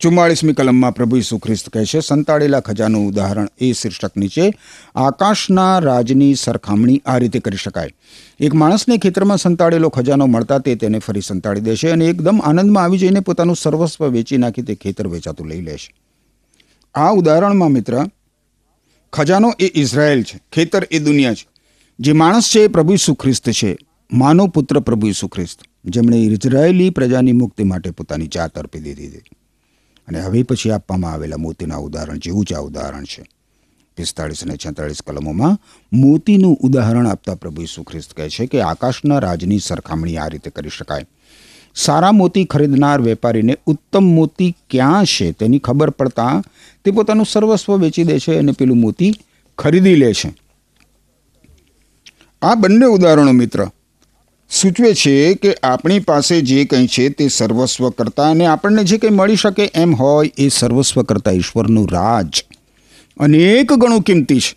ચુમ્માળીસમી 0.04 0.54
કલમમાં 0.54 0.94
પ્રભુ 0.94 1.18
ઈસુ 1.18 1.38
ખ્રિસ્ત 1.38 1.70
કહે 1.70 1.82
છે, 1.86 2.00
સંતાડેલા 2.00 2.60
ખજાનું 2.60 3.04
ઉદાહરણ 3.08 3.50
એ 3.60 3.68
શીર્ષક 3.72 4.16
નીચે, 4.18 4.46
આકાશના 4.96 5.80
રાજની 5.80 6.36
સરખામણી 6.36 7.02
આ 7.06 7.18
રીતે 7.18 7.40
કરી 7.40 7.58
શકાય. 7.58 7.92
એક 8.40 8.54
માણસને 8.54 8.98
ખેતરમાં 8.98 9.38
સંતાડેલો 9.38 9.90
ખજાનો 9.90 10.26
મળતા 10.26 10.58
તે 10.58 10.76
તેને 10.76 11.00
ફરી 11.00 11.22
સંતાડી 11.22 11.62
દેશે 11.62 11.92
અને 11.92 12.06
એકદમ 12.06 12.42
આનંદમાં 12.44 12.84
આવી 12.84 12.98
જઈને 12.98 13.20
પોતાનું 13.20 13.56
સર્વસ્વ 13.56 14.04
વેચી 14.08 14.38
નાખી 14.38 14.62
તે 14.62 14.76
ખેતર 14.76 15.08
વેચાતું 15.08 15.48
લઈ 15.48 15.62
લેશે. 15.62 15.94
આ 16.96 17.12
ઉદાહરણમાં 17.12 17.72
મિત્ર, 17.72 17.96
ખજાનો 19.14 19.54
એ 19.60 19.70
ઇઝરાયલ 19.76 20.24
છે, 20.24 20.42
ખેતર 20.52 20.88
એ 20.92 21.00
દુનિયા 21.00 21.34
છે. 21.34 21.46
જે 22.00 22.14
માણસ 22.14 22.50
છે 22.50 22.64
એ 22.64 22.68
પ્રભુ 22.68 22.94
ઈસુ 22.94 23.16
ખ્રિસ્ત 23.16 23.50
છે 23.52 23.72
માનવ 24.12 24.50
પુત્ર 24.50 24.80
પ્રભુ 24.80 25.08
ઈસુ 25.08 25.28
ખ્રિસ્ત, 25.28 25.64
જેમણે 25.86 26.18
ઇઝરાયેલી 26.18 26.90
પ્રજાની 26.90 27.32
મુક્તિ 27.34 27.64
માટે 27.64 27.92
પોતાની 27.92 28.28
જાત 28.28 28.58
અર્પી 28.58 28.80
દીધી 28.80 29.08
હતી 29.08 29.43
અને 30.08 30.22
હવે 30.22 30.44
પછી 30.44 30.72
આપવામાં 30.72 31.12
આવેલા 31.12 31.38
મોતીના 31.38 31.78
ઉદાહરણ 31.78 32.18
જેવું 32.18 32.46
જ 32.46 32.54
આ 32.54 32.60
ઉદાહરણ 32.60 33.04
છે. 33.04 33.24
પિસ્તાળીસ 33.98 34.44
અને 34.44 34.58
છેતાળીસ 34.58 35.02
કલમોમાં 35.08 35.60
મોતીનું 35.94 36.58
ઉદાહરણ 36.62 37.08
આપતા 37.08 37.36
પ્રભુ 37.36 37.62
ઈસુ 37.62 37.84
ખ્રિસ્ત 37.84 38.14
કહે 38.14 38.30
છે 38.30 38.46
કે 38.46 38.62
આકાશના 38.62 39.20
રાજની 39.20 39.60
સરખામણી 39.60 40.18
આ 40.18 40.28
રીતે 40.28 40.50
કરી 40.50 40.70
શકાય. 40.70 41.06
સારા 41.76 42.12
મોતી 42.12 42.46
ખરીદનાર 42.46 43.02
વેપારીને 43.02 43.58
ઉત્તમ 43.66 44.04
મોતી 44.04 44.56
ક્યાં 44.70 45.06
છે 45.06 45.32
તેની 45.32 45.60
ખબર 45.60 45.90
પડતા 45.90 46.44
તે 46.86 46.92
પોતાનું 46.92 47.26
સર્વસ્વ 47.26 47.78
વેચી 47.78 48.04
દે 48.04 48.20
છે 48.20 48.38
અને 48.38 48.52
પેલું 48.52 48.78
મોતી 48.78 49.14
ખરીદી 49.58 49.96
લે 49.96 50.14
છે. 50.14 50.34
આ 52.42 52.56
બંને 52.56 52.86
ઉદાહરણો 52.86 53.32
મિત્ર 53.32 53.70
સૂચવે 54.62 54.94
છે 54.94 55.34
કે 55.34 55.56
આપણી 55.64 56.00
પાસે 56.00 56.42
જે 56.42 56.66
કંઈ 56.66 56.88
છે 56.88 57.10
તે 57.10 57.28
સર્વસ્વ 57.28 57.90
કરતાં 57.90 58.32
અને 58.32 58.46
આપણને 58.46 58.84
જે 58.84 58.98
કંઈ 58.98 59.12
મળી 59.12 59.36
શકે 59.36 59.72
એમ 59.74 59.96
હોય 59.96 60.32
એ 60.38 60.48
સર્વસ્વ 60.48 61.04
કરતાં 61.04 61.34
ઈશ્વરનું 61.34 61.90
રાજ. 61.92 62.46
અનેક 63.20 63.74
ગણું 63.74 64.02
કિંમતી 64.02 64.40
છે. 64.40 64.56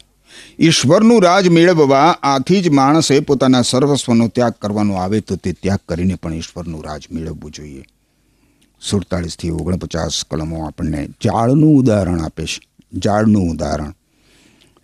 ઈશ્વરનું 0.58 1.22
રાજ 1.22 1.48
મેળવવા 1.48 2.18
આથી 2.22 2.62
જ 2.62 2.68
માણસે 2.68 3.20
પોતાના 3.20 3.62
સર્વસ્વનો 3.62 4.28
ત્યાગ 4.28 4.52
કરવાનો 4.52 4.94
આવે 4.94 5.20
તો 5.20 5.36
તે 5.36 5.52
ત્યાગ 5.52 5.78
કરીને 5.88 6.14
પણ 6.14 6.34
ઈશ્વરનું 6.34 6.84
રાજ 6.84 7.02
મેળવવું 7.12 7.50
જોઈએ. 7.50 7.84
સુડતાળીસથી 8.90 9.50
ઓગણપચાસ 9.50 10.24
કલમો 10.30 10.66
આપણને 10.66 11.08
જાળનું 11.24 11.78
ઉદાહરણ 11.78 12.20
આપે 12.20 12.44
છે. 12.44 12.60
જાળનું 12.98 13.50
ઉદાહરણ. 13.50 13.94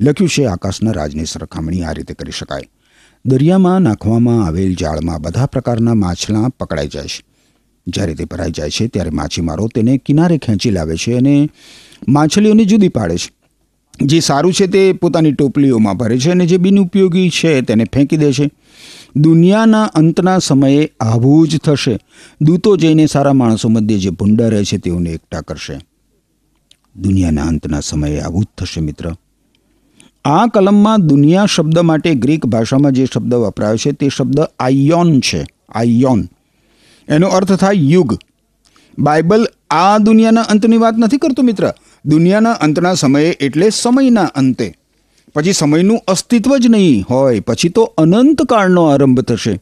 લખ્યું 0.00 0.30
છે 0.30 0.46
આકાશના 0.46 0.90
રાજની 0.90 1.24
સરખામણી, 1.24 1.82
આ 1.82 1.92
રીતે 1.92 2.14
કરી 2.14 2.32
શકાય. 2.32 2.70
દરિયામાં 3.26 3.80
નાખવામાં 3.80 4.46
આવેલ 4.46 4.74
જાળમાં 4.74 5.20
બધા 5.20 5.46
પ્રકારના 5.46 5.94
માછલા 5.94 6.48
પકડાઈ 6.48 6.88
જાય 6.88 7.06
છે. 7.06 7.24
જ્યારે 7.86 8.14
તે 8.14 8.24
ભરાઈ 8.24 8.50
જાય 8.50 8.70
છે, 8.70 8.86
ત્યારે 8.86 9.10
માછીમારો 9.10 9.68
તેને 9.68 9.98
કિનારે 9.98 10.38
ખેંચી 10.38 10.70
લાવે 10.70 10.96
છે 10.96 11.14
અને 11.14 11.48
માછલીઓને 12.08 12.64
જુદી 12.64 12.88
પાડે 12.88 13.16
છે. 13.16 13.32
જે 14.02 14.20
સારું 14.20 14.52
છે 14.52 14.66
તે 14.66 14.92
પોતાની 14.92 15.32
ટોપલીઓમાં 15.32 15.96
ભરે 15.96 16.18
છે 16.18 16.30
અને 16.30 16.46
જે 16.46 16.56
બિનઉપયોગી 16.56 17.30
છે 17.30 17.60
તેને 17.60 17.84
ફેંકી 17.84 18.16
દે 18.16 18.32
છે. 18.32 18.50
દુનિયાના 19.16 19.82
અંતના 19.82 20.38
સમયે 20.38 20.90
આવું 21.00 21.48
જ 21.48 21.58
થશે. 21.58 21.98
દૂતો 22.40 22.76
જઈને 22.76 23.06
સારા 23.06 23.32
માણસો 23.32 23.68
મધ્યે 23.68 23.98
જે 23.98 24.10
ભૂંડા 24.10 24.48
રહે 24.48 24.64
છે 24.64 24.78
તેઓને 24.78 25.10
એકઠા 25.10 25.40
કરશે. 25.40 25.78
દુનિયાના 26.96 27.42
અંતના 27.42 27.80
સમયે 27.80 28.20
આવું 28.20 28.44
જ 28.44 28.46
થશે 28.58 28.80
મિત્ર. 28.80 29.14
આ 30.24 30.46
કલમમાં 30.46 31.06
દુનિયા 31.06 31.46
શબ્દ 31.46 31.78
માટે 31.78 32.14
ગ્રીક 32.14 32.46
ભાષામાં 32.46 32.92
જે 32.92 33.06
શબ્દ 33.14 33.34
વપરાયો 33.34 33.76
છે 33.76 33.92
તે 33.92 34.08
શબ્દ 34.08 34.40
આયોન 34.58 35.20
છે. 35.20 35.46
આયોન 35.68 36.28
એનો 37.08 37.28
અર્થ 37.28 37.52
થાય 37.52 37.74
યુગ. 37.74 38.18
બાઇબલ 38.98 39.46
આ 39.70 39.98
દુનિયાના 39.98 40.40
અંતની 40.40 40.76
વાત 40.76 40.94
નથી 40.98 41.16
કરતું 41.16 41.44
મિત્ર. 41.44 41.74
દુનિયાના 42.04 42.52
અંતના 42.52 42.94
સમયે 42.94 43.28
એટલે 43.28 43.70
સમયના 43.70 44.24
અંતે. 44.24 44.74
પછી 45.34 45.52
સમયનું 45.52 46.00
અસ્તિત્વ 46.08 46.56
જ 46.56 46.66
નહીં 46.66 47.04
હોય, 47.10 47.40
પછી 47.40 47.68
તો 47.68 47.82
અનંત 47.82 48.42
કાળનો 48.42 48.84
આરંભ 48.84 49.20
થશે. 49.20 49.60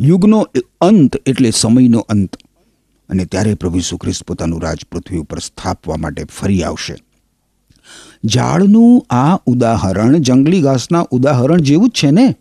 યુગનો 0.00 0.48
અંત 0.80 1.16
એટલે 1.26 1.50
સમયનો 1.50 1.98
અંત. 1.98 2.36
અને 3.08 3.24
ત્યારે 3.24 3.54
પ્રભુ 3.54 3.78
ઈસુ 3.78 3.96
ખ્રિસ્ત 3.96 4.24
પોતાનું 4.24 4.62
રાજ 4.62 4.78
પૃથ્વી 4.92 5.18
ઉપર 5.18 5.38
સ્થાપવા 5.38 5.96
માટે 5.96 6.24
ફરી 6.24 6.62
આવશે. 6.62 6.96
ઝાડનું 8.24 9.06
આ 9.10 9.36
ઉદાહરણ 9.46 10.18
જંગલી 10.18 10.62
ઘાસના 10.62 11.06
ઉદાહરણ 11.10 11.60
જેવું 11.60 11.88
જ 11.88 11.92
છે 11.92 12.10
ને? 12.10 12.34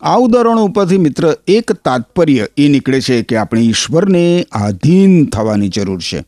આ 0.00 0.16
ઉદાહરણો 0.16 0.64
ઉપરથી 0.64 0.98
મિત્ર 0.98 1.36
એક 1.46 1.72
તાત્પર્ય 1.72 2.46
એ 2.56 2.68
નીકળે 2.68 3.00
છે 3.00 3.22
કે 3.22 3.36
આપણે 3.36 3.60
ઈશ્વરને 3.60 4.46
આધીન 4.52 5.26
થવાની 5.26 5.68
જરૂર 5.68 6.00
છે 6.00 6.24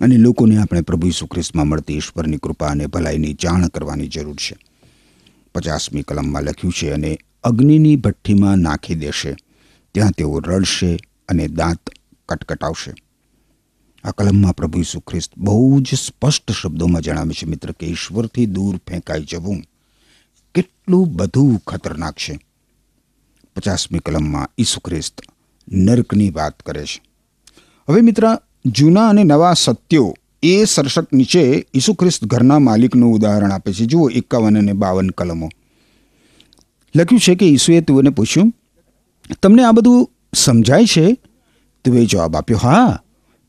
અને 0.00 0.16
લોકોને 0.16 0.56
આપણે 0.56 0.80
પ્રભુ 0.80 1.06
ઈસુ 1.08 1.28
મળતી 1.56 1.94
ઈશ્વરની 1.94 2.36
કૃપા 2.36 2.66
અને 2.66 2.86
ભલાઈની 2.86 3.34
જાણ 3.34 3.66
કરવાની 3.66 4.08
જરૂર 4.08 4.34
છે. 4.34 4.56
પચાસમી 5.54 6.02
કલમમાં 6.02 6.42
લખ્યું 6.42 6.72
છે, 6.72 6.90
અને 6.90 7.18
અગ્નિની 7.44 7.96
ભઠ્ઠીમાં 7.96 8.58
નાખી 8.58 8.94
દેશે. 8.94 9.36
ત્યાં 9.94 10.10
તેઓ 10.10 10.38
રડશે 10.38 10.98
અને 11.28 11.48
દાંત 11.48 11.90
કટકટાવશે. 12.28 12.92
આ 14.04 14.10
કલમમાં 14.10 14.56
પ્રભુ 14.56 14.78
ઈસુ 14.78 15.00
ખ્રિસ્ત 15.00 15.32
બહુ 15.36 15.80
જ 15.80 15.94
સ્પષ્ટ 15.94 16.50
શબ્દોમાં 16.50 17.02
જણાવે 17.02 17.34
છે, 17.34 17.46
મિત્ર, 17.46 17.72
કે 17.72 17.86
ઈશ્વરથી 17.86 18.46
દૂર 18.46 18.76
ફેંકાઈ 18.76 19.22
જવું 19.22 19.62
કેટલું 20.54 21.16
બધું 21.16 21.62
ખતરનાક 21.66 22.14
છે. 22.14 22.38
પચાસમી 23.56 23.98
કલમમાં 23.98 24.48
ઈસુ 24.58 24.80
ખ્રિસ્ત 24.80 25.20
નર્કની 25.72 26.30
વાત 26.30 26.62
કરે 26.62 26.84
છે. 26.84 27.02
હવે 27.88 28.00
મિત્ર, 28.00 28.38
જૂના 28.66 29.08
અને 29.08 29.24
નવા 29.24 29.54
સત્યો 29.54 30.14
એ 30.42 30.64
શીર્ષક 30.64 31.12
નીચે 31.12 31.66
ઈસુ 31.74 31.94
ખ્રિસ્ત 31.94 32.24
ઘરના 32.24 32.58
માલિકનું 32.58 33.14
ઉદાહરણ 33.14 33.52
આપે 33.52 33.72
છે. 33.72 33.84
જુઓ 33.84 34.08
એકાવન 34.08 34.58
અને 34.58 34.72
બાવન 34.72 35.10
કલમો. 35.10 35.48
લખ્યું 36.96 37.20
છે 37.20 37.34
કે 37.34 37.46
ઈસુએ 37.46 37.80
તુને 37.80 38.10
પૂછ્યું, 38.10 38.52
તમને 39.42 39.64
આ 39.64 39.72
બધું 39.72 40.10
સમજાય 40.34 40.86
છે? 40.86 41.16
તુએ 41.84 42.04
જવાબ 42.04 42.36
આપ્યો, 42.36 42.58
હા 42.58 43.00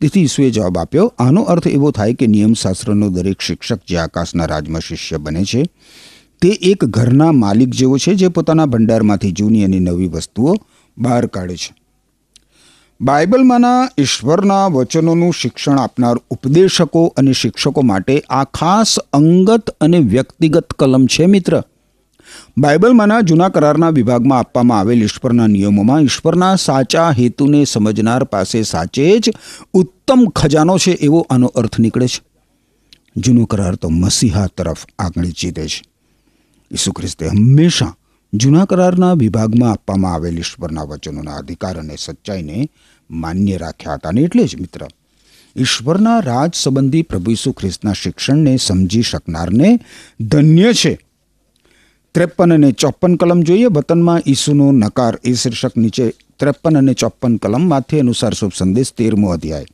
તેથી 0.01 0.21
ઈસુએ 0.21 0.49
જવાબ 0.49 0.77
આપ્યો, 0.77 1.13
આનો 1.19 1.41
અર્થ 1.41 1.67
એવો 1.67 1.91
થાય 1.91 2.13
કે 2.13 2.27
નિયમશાસ્ત્રનો 2.27 3.09
દરેક 3.09 3.41
શિક્ષક 3.41 3.79
જે 3.87 3.97
આકાશના 3.97 4.45
રાજમાં 4.45 4.81
શિષ્ય 4.81 5.17
બને 5.17 5.43
છે, 5.43 5.63
તે 6.41 6.49
એક 6.49 6.85
ઘરના 6.85 7.31
માલિક 7.31 7.69
જેવો 7.69 7.97
છે 7.97 8.15
જે 8.15 8.27
પોતાના 8.27 8.65
ભંડારમાંથી 8.65 9.31
જૂની 9.31 9.63
અને 9.63 9.79
નવી 9.79 10.07
વસ્તુઓ 10.07 10.55
બહાર 10.97 11.25
કાઢે 11.25 11.55
છે. 11.55 11.75
બાઇબલમાંના 13.01 13.89
ઈશ્વરના 13.97 14.67
વચનોનું 14.67 15.33
શિક્ષણ 15.33 15.79
આપનાર 15.79 16.15
ઉપદેશકો 16.29 17.13
અને 17.17 17.33
શિક્ષકો 17.33 17.81
માટે 17.81 18.19
આ 18.29 18.43
ખાસ 18.43 18.99
અંગત 18.99 19.69
અને 19.69 19.99
વ્યક્તિગત 19.99 20.73
કલમ 20.73 21.05
છે, 21.05 21.25
મિત્ર. 21.25 21.63
બાઇબલમાંના 22.57 23.21
જૂના 23.21 23.49
કરારના 23.49 23.89
વિભાગમાં 23.89 24.39
આપવામાં 24.39 24.79
આવેલ 24.79 25.03
ઈશ્વરના 25.03 25.47
નિયમોમાં 25.47 26.01
ઈશ્વરના 26.01 26.55
સાચા 26.55 27.11
હેતુને 27.11 27.65
સમજનાર 27.65 28.23
પાસે 28.23 28.63
સાચે 28.63 29.19
જ 29.19 29.31
ઉત્તમ 29.73 30.25
ખજાનો 30.25 30.77
છે 30.77 30.91
એવો 30.91 31.27
આનો 31.29 31.47
અર્થ 31.47 31.79
નીકળે 31.79 32.07
છે. 32.07 32.21
જૂનો 33.17 33.45
કરાર 33.45 33.75
તો 33.75 33.89
મસીહા 33.89 34.47
તરફ 34.47 34.85
આગળ 34.99 35.25
જીતે 35.25 35.67
છે. 35.67 35.81
ઈસુ 36.71 36.91
ખ્રિસ્તે 36.91 37.27
હંમેશા 37.27 37.95
જૂના 38.33 38.65
કરારના 38.65 39.13
વિભાગમાં 39.13 39.71
આપવામાં 39.71 40.13
આવેલ 40.13 40.37
ઈશ્વરના 40.37 40.83
વચનોના 40.83 41.35
અધિકાર 41.35 41.79
અને 41.79 41.95
સચ્ચાઈને 41.99 42.69
માન્ય 43.11 43.57
રાખ્યા 43.57 43.93
હતા 43.93 44.09
અને 44.09 44.21
એટલે 44.21 44.43
જ 44.43 44.55
મિત્ર, 44.61 44.87
ઈશ્વરના 45.57 46.19
રાજ 46.19 46.51
સંબંધી 46.53 47.01
પ્રભુ 47.01 47.31
ઈસુ 47.31 47.51
ખ્રિસ્તના 47.51 47.93
શિક્ષણને 47.93 48.57
સમજી 48.57 49.01
શકનારને 49.01 49.79
ધન્ય 50.19 50.73
છે 50.73 51.04
ત્રેપન 52.15 52.53
અને 52.53 52.71
ચોપન 52.71 53.15
કલમ 53.15 53.41
જોઈએ. 53.41 53.65
વતનમાં 53.65 54.21
ઈસુનો 54.27 54.71
નકાર 54.71 55.19
એ 55.23 55.33
શીર્ષક 55.33 55.77
નીચે. 55.77 56.13
ત્રેપન 56.39 56.77
અને 56.77 56.93
ચોપન 56.93 57.37
કલમમાંથી 57.37 57.99
અનુસાર 57.99 58.33
શુભ 58.33 58.51
સંદેશ 58.57 58.93
તેરમો 58.93 59.29
અધ્યાય. 59.29 59.65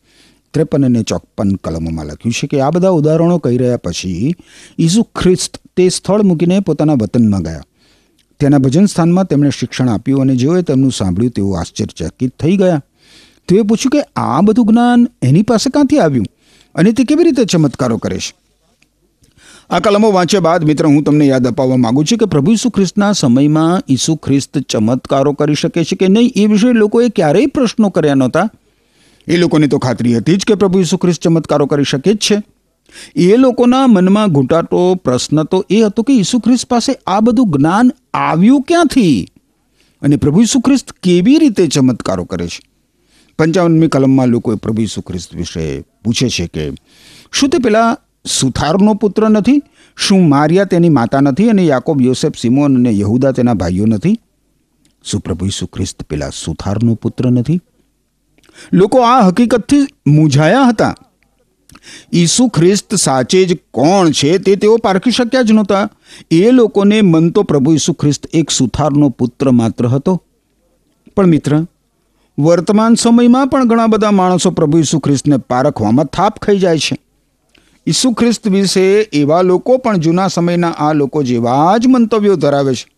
ત્રેપન 0.54 0.86
અને 0.86 1.04
ચોપન 1.04 1.56
કલમોમાં 1.56 2.06
લખ્યું 2.06 2.34
છે 2.34 2.48
કે 2.48 2.62
આ 2.62 2.70
બધા 2.70 2.90
ઉદાહરણો 2.90 3.38
કહી 3.38 3.58
રહ્યા 3.58 3.78
પછી 3.78 4.36
ઈસુ 4.80 5.04
ખ્રિસ્ત 5.04 5.62
તે 5.76 5.90
સ્થળ 5.90 6.22
મૂકીને 6.22 6.60
પોતાના 6.60 6.94
વતનમાં 6.94 7.42
ગયા. 7.42 7.64
તેના 8.40 8.58
ભજન 8.58 8.86
સ્થાનમાં 8.86 9.26
તેમણે 9.26 9.50
શિક્ષણ 9.50 9.90
આપ્યું 9.90 10.22
અને 10.22 10.36
જેઓએ 10.36 10.62
તેમનું 10.62 10.92
સાંભળ્યું 10.92 11.32
તેઓ 11.32 11.52
આશ્ચર્યચકિત 11.52 12.36
થઈ 12.40 12.58
ગયા. 12.58 12.84
તેઓએ 13.48 13.62
પૂછ્યું 13.62 13.92
કે 13.92 14.10
આ 14.16 14.42
બધું 14.42 14.66
જ્ઞાન 14.66 15.08
એની 15.22 15.42
પાસે 15.42 15.70
ક્યાંથી 15.70 16.00
આવ્યું? 16.00 16.26
અને 16.76 16.92
તે 16.92 17.04
કેવી 17.04 17.24
રીતે 17.24 17.46
ચમત્કારો 17.46 17.98
કરે 17.98 18.18
છે? 18.18 18.41
આ 19.72 19.80
કલમો 19.80 20.12
વાંચ્યા 20.12 20.40
બાદ 20.40 20.64
મિત્ર, 20.64 20.86
હું 20.86 21.04
તમને 21.04 21.26
યાદ 21.26 21.48
અપાવવા 21.48 21.76
માગું 21.76 22.06
છું 22.06 22.18
કે 22.18 22.26
પ્રભુ 22.26 22.52
ઈસુ 22.52 22.70
ખ્રિસ્તના 22.70 23.12
સમયમાં 23.12 23.84
ઈસુ 23.90 24.16
ખ્રિસ્ત 24.16 24.58
ચમત્કારો 24.58 25.34
કરી 25.34 25.56
શકે 25.56 25.84
છે 25.84 25.96
કે 25.96 26.08
નહીં, 26.08 26.32
એ 26.36 26.46
વિશે 26.46 26.72
લોકોએ 26.72 27.10
ક્યારેય 27.10 27.46
પ્રશ્નો 27.46 27.90
કર્યા 27.90 28.14
નહોતા. 28.14 28.50
એ 29.28 29.38
લોકોને 29.38 29.68
તો 29.68 29.78
ખાતરી 29.78 30.18
હતી 30.18 30.36
જ 30.36 30.46
કે 30.46 30.54
પ્રભુ 30.56 30.80
ઈસુ 30.80 30.98
ખ્રિસ્ત 30.98 31.22
ચમત્કારો 31.22 31.66
કરી 31.66 31.84
શકે 31.84 32.14
જ 32.14 32.18
છે. 32.18 32.44
એ 33.16 33.36
લોકોના 33.36 33.88
મનમાં 33.88 34.28
ઘૂંટાટો 34.28 34.96
પ્રશ્ન 34.96 35.44
તો 35.44 35.66
એ 35.70 35.82
હતો 35.82 36.04
કે 36.04 36.14
ઈસુ 36.14 36.40
ખ્રિસ્ત 36.40 36.66
પાસે 36.66 36.96
આ 37.08 37.20
બધું 37.20 37.52
જ્ઞાન 37.52 37.92
આવ્યું 38.14 38.62
ક્યાંથી? 38.62 39.28
અને 40.02 40.16
પ્રભુ 40.16 40.42
ઈસુ 40.42 40.60
ખ્રિસ્ત 40.60 40.92
કેવી 40.92 41.40
રીતે 41.40 41.68
ચમત્કારો 41.68 42.24
કરે 42.24 42.48
છે? 42.48 42.60
પંચાવનમી 43.40 43.88
કલમમાં 43.88 44.28
લોકોએ 44.28 44.56
પ્રભુ 44.56 44.82
ઈસુ 44.82 45.02
ખ્રિસ્ત 45.02 45.36
વિશે 45.36 45.82
પૂછે 45.82 46.30
છે 46.30 46.48
કે, 46.48 46.72
શું 47.32 47.50
તે 47.50 47.58
પેલા 47.58 47.98
સુથારનો 48.26 48.94
પુત્ર 48.94 49.30
નથી, 49.30 49.62
શું 49.96 50.30
મારિયા 50.30 50.64
તેની 50.64 50.90
માતા 50.90 51.20
નથી 51.20 51.50
અને 51.50 51.66
યાકોબ, 51.66 52.02
યોસેફ, 52.02 52.38
સિમોન 52.38 52.76
અને 52.76 52.98
યહુદા 52.98 53.32
તેના 53.32 53.54
ભાઈઓ 53.54 53.86
નથી? 53.86 54.20
શું 55.04 55.22
પ્રભુ 55.22 55.46
ઈસુ 55.46 55.66
ખ્રિસ્ત, 55.66 56.04
પેલા 56.04 56.30
સુથારનો 56.30 56.96
પુત્ર 56.96 57.30
નથી? 57.30 57.60
લોકો 58.74 59.00
આ 59.00 59.28
હકીકતથી 59.28 59.88
મૂંઝાયા 60.08 60.64
હતા. 60.64 60.96
ઈસુ 62.14 62.48
ખ્રિસ્ત 62.48 62.96
સાચે 62.96 63.46
જ 63.46 63.58
કોણ 63.72 64.12
છે 64.12 64.38
તે 64.38 64.56
તેઓ 64.56 64.78
પારખી 64.78 65.12
શક્યા 65.12 65.42
જ 65.42 65.52
નહોતા. 65.52 65.90
એ 66.32 66.52
લોકોને 66.52 67.02
મન 67.02 67.30
તો 67.30 67.44
પ્રભુ 67.44 67.74
ઈસુ 67.74 67.94
ખ્રિસ્ત 67.94 68.28
એક 68.34 68.50
સુથારનો 68.50 69.10
પુત્ર 69.10 69.52
માત્ર 69.52 69.88
હતો. 69.88 70.22
પણ 71.16 71.28
મિત્ર, 71.28 71.66
વર્તમાન 72.40 72.96
સમયમાં 72.96 73.48
પણ 73.48 73.68
ઘણા 73.68 73.88
બધા 73.88 74.12
માણસો 74.12 74.52
પ્રભુ 74.52 74.78
ઈસુ 74.78 75.00
ખ્રિસ્તને 75.00 75.38
પારખવામાં 75.38 76.06
થાપ 76.06 76.40
ખાઈ 76.40 76.60
જાય 76.60 76.78
છે. 76.78 76.98
ઈસુ 77.88 78.12
ખ્રિસ્ત 78.12 78.48
વિશે 78.48 79.02
એવા 79.02 79.42
લોકો 79.42 79.78
પણ 79.78 79.98
જૂના 79.98 80.28
સમયના 80.28 80.70
આ 80.70 80.94
લોકો 80.94 81.24
જેવા 81.24 81.78
જ 81.78 81.88
મંતવ્યો 81.88 82.36
ધરાવે 82.36 82.76
છે. 82.76 82.90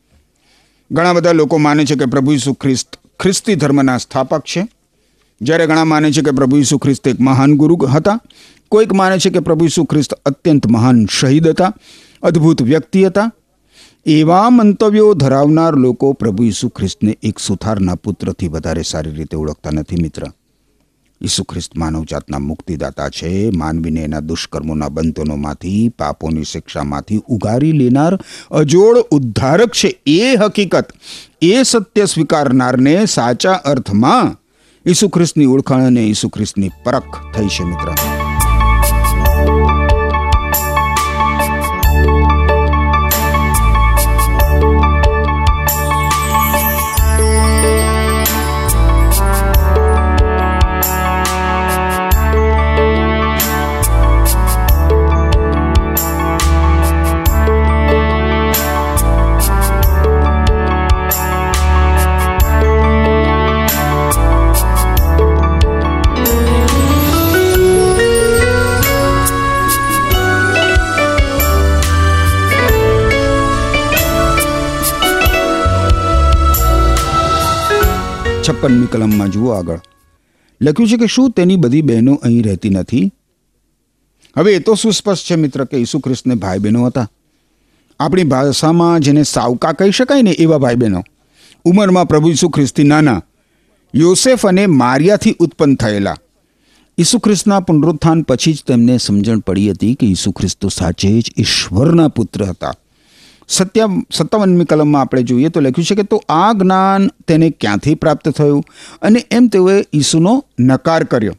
ઘણા 0.92 1.14
બધા 1.14 1.32
લોકો 1.32 1.58
માને 1.58 1.86
છે 1.86 1.96
કે 1.96 2.06
પ્રભુ 2.06 2.32
ઈસુ 2.32 2.54
ખ્રિસ્ત, 2.54 3.00
ખ્રિસ્તી 3.20 3.56
ધર્મના 3.56 3.98
સ્થાપક 3.98 4.42
છે. 4.42 4.68
જ્યારે 5.42 5.68
ઘણા 5.68 5.84
માને 5.84 6.12
છે 6.12 6.22
કે 6.22 6.32
પ્રભુ 6.32 6.58
ઈસુ 6.58 6.78
ખ્રિસ્ત 6.78 7.08
એક 7.08 7.20
મહાન 7.20 7.58
ગુરુ 7.58 7.76
હતા. 7.76 8.20
કોઈક 8.70 8.94
માને 8.94 9.20
છે 9.20 9.30
કે 9.30 9.40
પ્રભુ 9.40 9.66
ઈસુ 9.66 9.84
ખ્રિસ્ત 9.84 10.14
અત્યંત 10.14 10.68
મહાન 10.68 11.06
શહીદ 11.06 11.48
હતા, 11.48 11.74
અદ્ભુત 12.22 12.62
વ્યક્તિ 12.62 13.06
હતા. 13.06 13.32
એવા 14.06 14.50
મંતવ્યો 14.50 15.14
ધરાવનાર 15.14 15.76
લોકો 15.76 16.14
પ્રભુ 16.14 16.44
ઈસુ 16.44 16.70
ખ્રિસ્તને 16.70 17.18
એક 17.24 17.40
સુથારના 17.40 17.96
પુત્રથી 17.96 18.48
વધારે 18.48 18.82
સારી 18.82 19.12
રીતે 19.12 19.38
ઓળખતા 19.38 19.70
નથી, 19.72 19.96
મિત્ર. 20.02 20.24
ઈસુ 21.22 21.44
ખ્રિસ્ત 21.44 21.78
માનવજાતના 21.78 22.40
મુક્તિદાતા 22.40 23.10
છે. 23.10 23.50
માનવીને 23.50 24.02
એના 24.02 24.20
દુષ્કર્મોના 24.20 24.90
બંધનોમાંથી, 24.90 25.90
પાપોની 25.90 26.44
શિક્ષામાંથી 26.44 27.22
ઉગારી 27.28 27.72
લેનાર 27.72 28.20
અજોડ 28.52 28.98
ઉદ્ધારક 28.98 29.72
છે. 29.72 30.00
એ 30.06 30.36
હકીકત, 30.36 30.94
એ 31.42 31.64
સત્ય 31.64 32.06
સ્વીકારનારને 32.06 33.06
સાચા 33.06 33.54
અર્થમાં 33.54 34.36
ઈસુ 34.90 35.10
ખ્રિસ્તની 35.10 35.46
ઓળખાણ 35.46 35.84
અને 35.84 36.04
ઈસુ 36.04 36.30
ખ્રિસ્તની 36.30 36.70
પરખ 36.84 37.34
થઈ 37.36 37.48
છે, 37.48 37.64
મિત્ર. 37.64 38.23
છપ્પનમી 78.50 78.86
કલમમાં 78.86 79.30
જુઓ 79.30 79.50
આગળ. 79.50 79.80
લખ્યું 80.62 80.90
છે 80.90 80.98
કે 80.98 81.06
શું 81.06 81.32
તેની 81.32 81.56
બધી 81.56 81.82
બહેનો 81.82 82.14
અહીં 82.14 82.44
રહેતી 82.44 82.70
નથી? 82.70 83.12
હવે 84.38 84.54
એ 84.54 84.60
તો 84.60 84.76
સુસ્પષ્ટ 84.76 85.32
છે 85.32 85.36
મિત્ર 85.36 85.66
કે 85.66 85.78
ઈસુ 85.78 86.00
ખ્રિસ્તને 86.00 86.36
ભાઈ 86.36 86.60
બહેનો 86.60 86.86
હતા. 86.86 87.08
આપણી 88.00 88.24
ભાષામાં 88.24 89.00
જેને 89.00 89.24
સાવકા 89.24 89.72
કહી 89.72 89.92
શકાય 89.92 90.22
ને 90.22 90.32
એવા 90.32 90.58
ભાઈ 90.58 90.76
બહેનો 90.76 91.04
ઉંમરમાં 91.66 92.08
પ્રભુ 92.08 92.30
ઈસુ 92.30 92.50
ખ્રિસ્તી 92.50 92.84
નાના, 92.84 93.22
યોસેફ 93.94 94.46
અને 94.48 94.66
મારિયાથી 94.66 95.36
ઉત્પન્ન 95.40 95.76
થયેલા. 95.76 96.16
ઈસુ 96.98 97.20
ખ્રિસ્તના 97.20 97.60
પુનરુત્થાન 97.60 98.22
પછી 98.22 98.54
જ 98.54 98.64
તેમને 98.68 98.98
સમજણ 98.98 99.40
પડી 99.40 99.72
હતી 99.72 99.94
કે 99.96 100.08
ઈસુ 100.08 100.32
ખ્રિસ્તો 100.32 100.70
સાચે 100.70 101.22
જ 101.22 101.32
ઈશ્વરના 101.38 102.08
પુત્ર 102.08 102.46
હતા. 102.46 102.74
સત્યા 103.54 104.02
સત્તાવનમી 104.12 104.66
કલમમાં 104.66 105.02
આપણે 105.02 105.24
જોઈએ 105.24 105.50
તો 105.50 105.60
લખ્યું 105.60 105.86
છે 105.86 105.96
કે 105.96 106.04
તો 106.04 106.24
આ 106.30 106.54
જ્ઞાન 106.54 107.08
તેને 107.28 107.50
ક્યાંથી 107.50 107.96
પ્રાપ્ત 107.96 108.30
થયું? 108.30 108.66
અને 109.02 109.26
એમ 109.32 109.48
તેઓએ 109.48 109.78
ઈસુનો 109.94 110.34
નકાર 110.60 111.04
કર્યો. 111.04 111.36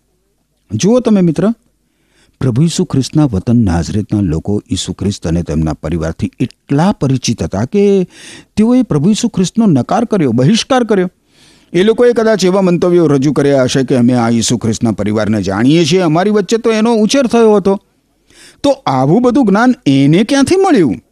જુઓ 0.70 1.00
તમે 1.00 1.20
મિત્ર, 1.20 1.50
પ્રભુ 2.40 2.62
ઈસુ 2.62 2.84
ખ્રિસ્તના 2.84 3.24
વતન 3.24 3.64
નાઝરેતના 3.64 4.20
લોકો 4.20 4.62
ઈસુ 4.70 4.92
ખ્રિસ્ત 4.92 5.26
અને 5.26 5.42
તેમના 5.42 5.72
પરિવારથી 5.72 6.30
એટલા 6.40 6.92
પરિચિત 6.92 7.42
હતા 7.42 7.64
કે 7.64 7.84
તેઓએ 8.56 8.82
પ્રભુ 8.82 9.10
ઈસુ 9.10 9.28
ખ્રિસ્તનો 9.28 9.66
નકાર 9.66 10.04
કર્યો, 10.04 10.32
બહિષ્કાર 10.32 10.84
કર્યો. 10.84 11.10
એ 11.72 11.82
લોકોએ 11.82 12.12
કદાચ 12.12 12.44
એવા 12.44 12.60
મંતવ્યો 12.62 13.06
રજૂ 13.06 13.32
કર્યા 13.32 13.62
હશે 13.62 13.82
કે 13.82 13.96
અમે 13.96 14.12
આ 14.12 14.28
ઈસુ 14.30 14.58
ખ્રિસ્તના 14.58 14.92
પરિવારને 14.92 15.42
જાણીએ 15.42 15.84
છીએ, 15.84 16.00
અમારી 16.00 16.30
વચ્ચે 16.30 16.58
તો 16.58 16.72
એનો 16.72 16.94
ઉછેર 16.94 17.26
થયો 17.26 17.56
હતો. 17.56 17.80
તો 18.62 18.70
આવું 18.86 19.22
બધું 19.22 19.46
જ્ઞાન 19.46 19.74
એને 19.86 20.24
ક્યાંથી 20.24 20.56
મળ્યું? 20.56 21.03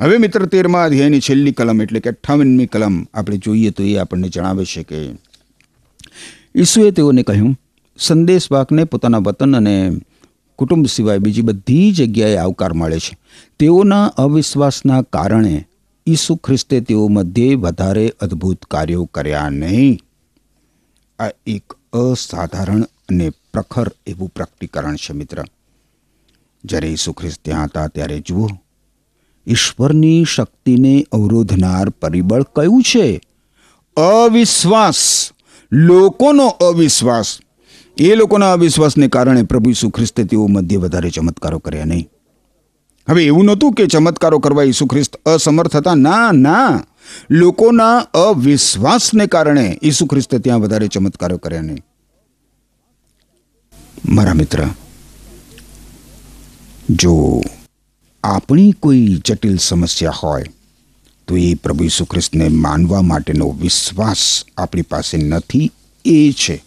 હવે 0.00 0.18
મિત્ર, 0.18 0.46
તેરમાં 0.46 0.84
અધ્યાયની 0.84 1.20
છેલ્લી 1.20 1.52
કલમ, 1.52 1.82
એટલે 1.82 2.00
કે 2.00 2.10
અઠ્ઠાવનમી 2.10 2.66
કલમ 2.66 3.06
આપણે 3.14 3.36
જોઈએ 3.36 3.70
તો 3.70 3.82
એ 3.82 3.96
આપણને 3.96 4.28
જણાવે 4.28 4.64
છે 4.64 4.82
કે 4.82 4.98
ઈસુએ 6.56 6.90
તેઓને 6.90 7.22
કહ્યું 7.22 7.60
સંદેશવાકને 7.98 8.84
પોતાના 8.84 9.18
વતન 9.18 9.56
અને 9.56 9.92
કુટુંબ 10.56 10.86
સિવાય 10.86 11.18
બીજી 11.18 11.42
બધી 11.42 11.92
જગ્યાએ 11.92 12.36
આવકાર 12.36 12.72
મળે 12.72 12.98
છે. 12.98 13.18
તેઓના 13.58 14.06
અવિશ્વાસના 14.06 15.02
કારણે 15.02 15.68
ઈસુ 16.06 16.36
ખ્રિસ્તે 16.36 16.80
તેઓ 16.80 17.08
મધ્યે 17.08 17.54
વધારે 17.54 18.12
અદ્ભુત 18.20 18.64
કાર્યો 18.64 19.04
કર્યા 19.04 19.48
નહીં. 19.50 19.98
આ 21.18 21.30
એક 21.46 21.72
અસાધારણ 21.92 22.82
અને 22.82 23.30
પ્રખર 23.30 23.90
એવું 24.06 24.28
પ્રકટીકરણ 24.28 24.96
છે 24.96 25.12
મિત્ર. 25.12 25.44
જ્યારે 26.64 26.88
ઈસુ 26.88 27.12
ખ્રિસ્ત 27.12 27.40
ત્યાં 27.44 27.64
હતા, 27.64 27.88
ત્યારે 27.88 28.20
જુઓ 28.20 28.48
ઈશ્વરની 29.46 30.24
શક્તિને 30.24 31.06
અવરોધનાર 31.12 31.88
પરિબળ 31.88 32.42
કયું 32.42 32.82
છે? 32.82 33.20
અવિશ્વાસ. 33.96 35.30
લોકોનો 35.72 36.46
અવિશ્વાસ. 36.46 37.38
એ 37.98 38.14
લોકોના 38.14 38.52
અવિશ્વાસને 38.52 39.08
કારણે 39.08 39.42
પ્રભુ 39.42 39.70
ઈસુ 39.70 39.90
ખ્રિસ્તે 39.90 40.24
તેઓ 40.24 40.46
મધ્ય 40.46 40.76
વધારે 40.76 41.10
ચમત્કારો 41.10 41.58
કર્યા 41.58 41.84
નહીં. 41.84 42.08
હવે 43.10 43.24
એવું 43.24 43.44
નહોતું 43.44 43.72
કે 43.72 43.86
ચમત્કારો 43.86 44.38
કરવા 44.38 44.62
ઈસુ 44.62 44.86
ખ્રિસ્ત 44.86 45.16
અસમર્થ 45.16 45.76
હતા. 45.76 45.94
ના 45.94 46.32
ના. 46.32 46.84
લોકોના 47.30 47.98
અવિશ્વાસને 47.98 49.26
કારણે 49.26 49.78
ઈસુ 49.82 50.06
ખ્રિસ્તે 50.06 50.38
ત્યાં 50.38 50.60
વધારે 50.60 50.88
ચમત્કારો 50.88 51.38
કર્યા 51.38 51.60
નહીં. 51.60 51.82
મારા 54.08 54.34
મિત્ર, 54.34 54.66
જો 56.90 57.42
આપણી 58.36 58.72
કોઈ 58.72 59.22
જટિલ 59.24 59.56
સમસ્યા 59.56 60.12
હોય, 60.22 60.44
તો 61.26 61.36
એ 61.36 61.54
પ્રભુ 61.54 61.84
ઈસુ 61.84 62.04
ખ્રિસ્તને 62.04 62.48
માનવા 62.48 63.02
માટેનો 63.02 63.50
વિશ્વાસ 63.50 64.44
આપણી 64.58 64.82
પાસે 64.82 65.18
નથી, 65.18 65.70
એ 66.04 66.32
છે. 66.32 66.64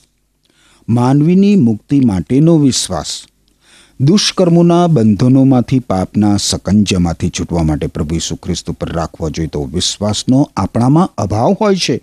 માનવીની 0.90 1.56
મુક્તિ 1.56 2.00
માટેનો 2.00 2.58
વિશ્વાસ. 2.58 3.06
દુષ્કર્મોના 4.02 4.88
બંધનોમાંથી, 4.88 5.80
પાપના 5.80 6.38
સકંજામાંથી 6.38 7.30
છૂટવા 7.30 7.64
માટે 7.64 7.88
પ્રભુ 7.88 8.16
ઈસુ 8.16 8.36
ખ્રિસ્ત 8.36 8.70
ઉપર 8.70 8.92
રાખવો 8.92 9.30
જોઈએ 9.30 9.48
તો 9.48 9.64
વિશ્વાસનો 9.64 10.52
આપણામાં 10.58 11.12
અભાવ 11.18 11.58
હોય 11.62 11.76
છે. 11.76 12.02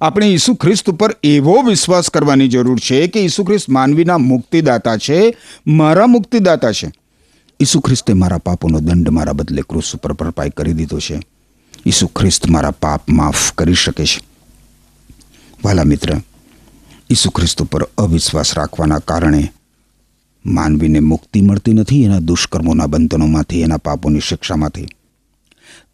આપણે 0.00 0.26
ઈસુ 0.26 0.54
ખ્રિસ્ત 0.54 0.90
ઉપર 0.90 1.16
એવો 1.22 1.62
વિશ્વાસ 1.62 2.10
કરવાની 2.10 2.48
જરૂર 2.48 2.78
છે 2.78 3.06
કે 3.06 3.20
ઈસુ 3.20 3.44
ખ્રિસ્ત 3.44 3.68
માનવીના 3.68 4.18
મુક્તિદાતા 4.18 4.96
છે, 4.96 5.36
મારા 5.66 6.06
મુક્તિદાતા 6.06 6.72
છે. 6.72 6.92
ઈસુ 7.60 7.80
ખ્રિસ્તે 7.80 8.12
મારા 8.12 8.38
પાપોનો 8.38 8.80
દંડ 8.80 9.08
મારા 9.08 9.32
બદલે 9.32 9.62
ક્રુસ 9.62 9.94
ઉપર 9.94 10.12
ભરપાઈ 10.12 10.50
કરી 10.50 10.72
દીધો 10.72 10.98
છે. 10.98 11.22
ઈસુ 11.86 12.06
ખ્રિસ્ત 12.06 12.46
મારા 12.46 12.70
પાપ 12.70 13.10
માફ 13.10 13.52
કરી 13.52 13.74
શકે 13.74 14.04
છે. 14.04 14.20
વાલા 15.64 15.84
મિત્ર, 15.84 16.20
ઈસુ 17.10 17.30
ખ્રિસ્ત 17.30 17.62
ઉપર 17.62 17.82
અવિશ્વાસ 17.98 18.54
રાખવાના 18.54 18.98
કારણે 18.98 19.52
માનવીને 20.46 21.00
મુક્તિ 21.00 21.40
મળતી 21.40 21.72
નથી, 21.72 22.04
એના 22.04 22.18
દુષ્કર્મોના 22.18 22.86
બંધનોમાંથી, 22.86 23.60
એના 23.60 23.76
પાપોની 23.76 24.20
શિક્ષામાંથી. 24.20 24.86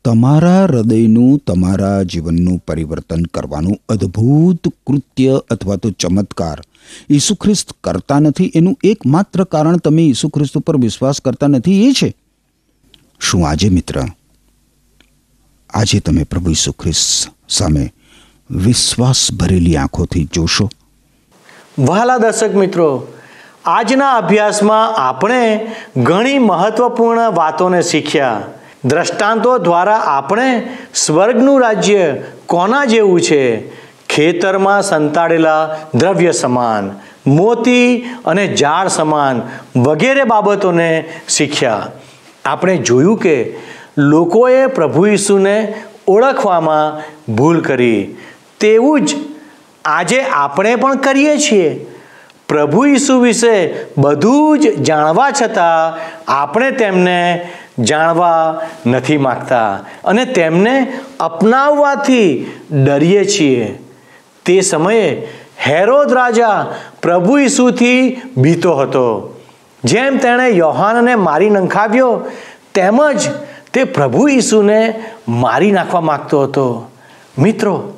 તમારા 0.05 0.65
હૃદયનું, 0.65 1.39
તમારા 1.39 2.03
જીવનનું 2.03 2.59
પરિવર્તન 2.59 3.23
કરવાનું 3.23 3.79
અદ્ભુત 3.89 4.69
કૃત્ય 4.87 5.41
અથવા 5.51 5.77
તો 5.77 5.91
ચમત્કાર. 5.91 6.61
ઈસુ 7.11 7.35
ખ્રિસ્ત 7.35 7.73
કરતા 7.85 8.19
નથી, 8.19 8.53
એનું 8.55 8.79
એકમાત્ર 8.85 9.45
કારણ 9.45 9.77
તમે 9.77 10.03
ઈસુ 10.03 10.29
ખ્રિસ્ત 10.29 10.59
ઉપર 10.59 10.77
વિશ્વાસ 10.77 11.21
કરતા 11.21 11.47
નથી, 11.47 11.89
એ 11.89 11.93
છે. 11.93 12.15
શું 13.21 13.49
આજે, 13.49 13.69
મિત્ર? 13.69 14.03
આજે 15.71 16.01
તમે 16.01 16.25
પ્રભુ 16.25 16.51
ઈસુ 16.51 16.73
ખ્રિસ્ત 16.73 17.33
સામે 17.49 17.93
વિશ્વાસ 18.51 19.33
ભરેલી 19.33 19.77
આંખોથી 19.77 20.29
જોશો. 20.33 20.71
વહાલા 21.79 22.19
દર્શક 22.19 22.55
મિત્રો, 22.55 23.07
આજના 23.65 24.13
અભ્યાસમાં 24.13 24.97
આપણે 24.97 25.67
ઘણી 25.97 26.39
મહત્વપૂર્ણ 26.39 27.31
વાતોને 27.31 27.83
શીખ્યા. 27.83 28.43
દ્રષ્ટાંતો 28.85 29.59
દ્વારા 29.59 29.97
આપણે 29.97 30.69
સ્વર્ગનું 30.95 31.61
રાજ્ય 31.61 32.15
કોના 32.47 32.85
જેવું 32.85 33.21
છે? 33.21 33.69
ખેતરમાં 34.09 34.83
સંતાડેલા 34.83 35.77
દ્રવ્ય 35.95 36.33
સમાન, 36.33 36.91
મોતી 37.27 38.05
અને 38.25 38.57
ઝાડ 38.57 38.89
સમાન 38.89 39.43
વગેરે 39.81 40.25
બાબતોને 40.25 41.05
શીખ્યા. 41.29 41.87
આપણે 42.45 42.77
જોયું 42.77 43.19
કે 43.19 43.57
લોકોએ 43.99 44.67
પ્રભુ 44.67 45.07
ઈસુને 45.07 45.75
ઓળખવામાં 46.09 47.03
ભૂલ 47.35 47.61
કરી. 47.61 48.17
તેવું 48.61 49.01
જ 49.01 49.15
આજે 49.85 50.21
આપણે 50.21 50.77
પણ 50.77 50.95
કરીએ 50.95 51.37
છીએ. 51.37 51.87
પ્રભુ 52.49 52.85
ઈસુ 52.85 53.21
વિશે 53.21 53.75
બધું 53.99 54.59
જ 54.59 54.83
જાણવા 54.83 55.31
છતાં 55.31 55.99
આપણે 56.33 56.71
તેમને 56.71 57.51
જાણવા 57.79 58.61
નથી 58.87 59.19
માગતા. 59.19 59.85
અને 60.05 60.25
તેમને 60.25 60.93
અપનાવવાથી 61.21 62.47
ડરીએ 62.85 63.25
છીએ. 63.25 63.79
તે 64.45 64.61
સમયે 64.61 65.29
હેરોદ 65.67 66.13
રાજા 66.13 66.75
પ્રભુ 67.03 67.39
ઈસુથી 67.39 68.21
બીતો 68.37 68.75
હતો. 68.75 69.35
જેમ 69.85 70.19
તેણે 70.19 70.49
યોહાનને 70.49 71.15
મારી 71.15 71.51
નંખાવ્યો, 71.51 72.21
તેમજ 72.75 73.29
તે 73.73 73.85
પ્રભુ 73.85 74.29
ઈસુને 74.29 75.05
મારી 75.29 75.73
નાખવા 75.73 76.01
માગતો 76.01 76.43
હતો. 76.43 76.91
મિત્રો, 77.39 77.93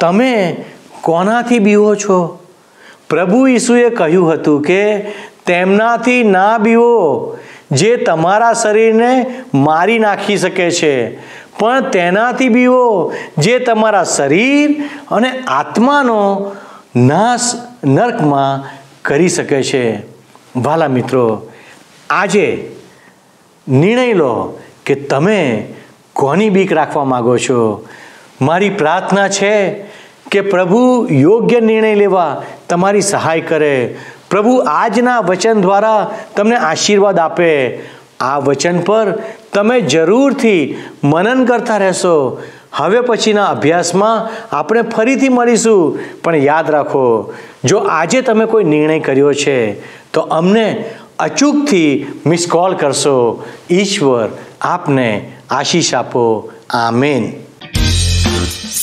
તમે 0.00 0.64
કોનાથી 1.00 1.58
બીવો 1.58 1.94
છો? 1.94 2.38
પ્રભુ 3.08 3.46
ઈસુએ 3.46 3.90
કહ્યું 3.90 4.32
હતું 4.32 4.62
કે, 4.62 4.98
તેમનાથી 5.46 6.24
ના 6.24 6.58
બીવો. 6.58 7.36
જે 7.72 7.96
તમારા 7.96 8.52
શરીરને 8.52 9.26
મારી 9.54 9.98
નાખી 9.98 10.36
શકે 10.36 10.70
છે. 10.70 11.16
પણ 11.58 11.80
તેનાથી 11.80 12.48
બીવો 12.48 13.12
જે 13.38 13.58
તમારા 13.58 14.04
શરીર 14.04 14.82
અને 15.10 15.30
આત્માનો 15.46 16.52
નાશ 16.96 17.40
નર્કમાં 17.84 18.78
કરી 19.02 19.28
શકે 19.28 19.62
છે. 19.62 20.02
વાલા 20.56 20.88
મિત્રો, 20.88 21.48
આજે 22.10 22.70
નિર્ણય 23.68 24.12
લો 24.12 24.58
કે 24.86 24.94
તમે 24.94 25.68
કોની 26.12 26.50
બીક 26.50 26.72
રાખવા 26.72 27.04
માગો 27.04 27.36
છો? 27.36 27.86
મારી 28.40 28.70
પ્રાર્થના 28.70 29.28
છે 29.28 29.84
કે 30.30 30.40
પ્રભુ 30.40 31.08
યોગ્ય 31.10 31.60
નિર્ણય 31.60 31.94
લેવા 31.94 32.42
તમારી 32.68 33.00
સહાય 33.00 33.40
કરે. 33.40 33.96
પ્રભુ 34.32 34.56
આજના 34.66 35.20
વચન 35.20 35.60
દ્વારા 35.60 36.10
તમને 36.36 36.56
આશીર્વાદ 36.56 37.18
આપે. 37.18 37.78
આ 38.20 38.38
વચન 38.38 38.78
પર 38.78 39.18
તમે 39.52 39.80
જરૂરથી 39.80 40.76
મનન 41.04 41.44
કરતા 41.44 41.76
રહેશો. 41.76 42.42
હવે 42.72 43.00
પછીના 43.00 43.46
અભ્યાસમાં 43.46 44.30
આપણે 44.56 44.82
ફરીથી 44.82 45.28
મળીશું, 45.28 45.98
પણ 46.22 46.36
યાદ 46.36 46.70
રાખો, 46.70 47.34
જો 47.64 47.78
આજે 47.78 48.20
તમે 48.20 48.46
કોઈ 48.46 48.64
નિર્ણય 48.64 49.00
કર્યો 49.00 49.32
છે, 49.32 49.58
તો 50.12 50.20
અમને 50.20 50.84
અચૂકથી 51.18 52.06
મિસ 52.26 52.46
કોલ 52.50 52.76
કરશો. 52.76 53.44
ઈશ્વર 53.70 54.28
આપને 54.60 55.32
આશીષ 55.50 55.94
આપો. 55.94 56.52
આમેન. 56.70 57.32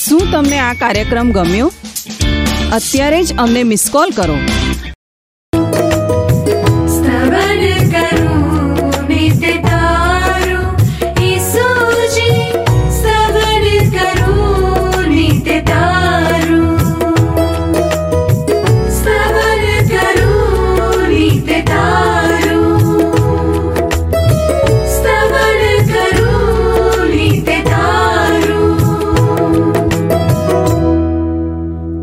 શું 0.06 0.20
તમને 0.32 0.58
આ 0.58 0.72
કાર્યક્રમ 0.72 1.30
ગમ્યો? 1.30 1.72
અત્યારે 2.72 3.22
જ 3.22 3.38
અમને 3.38 3.62
મિસ 3.62 3.88
કોલ 3.92 4.10
કરો. 4.10 4.38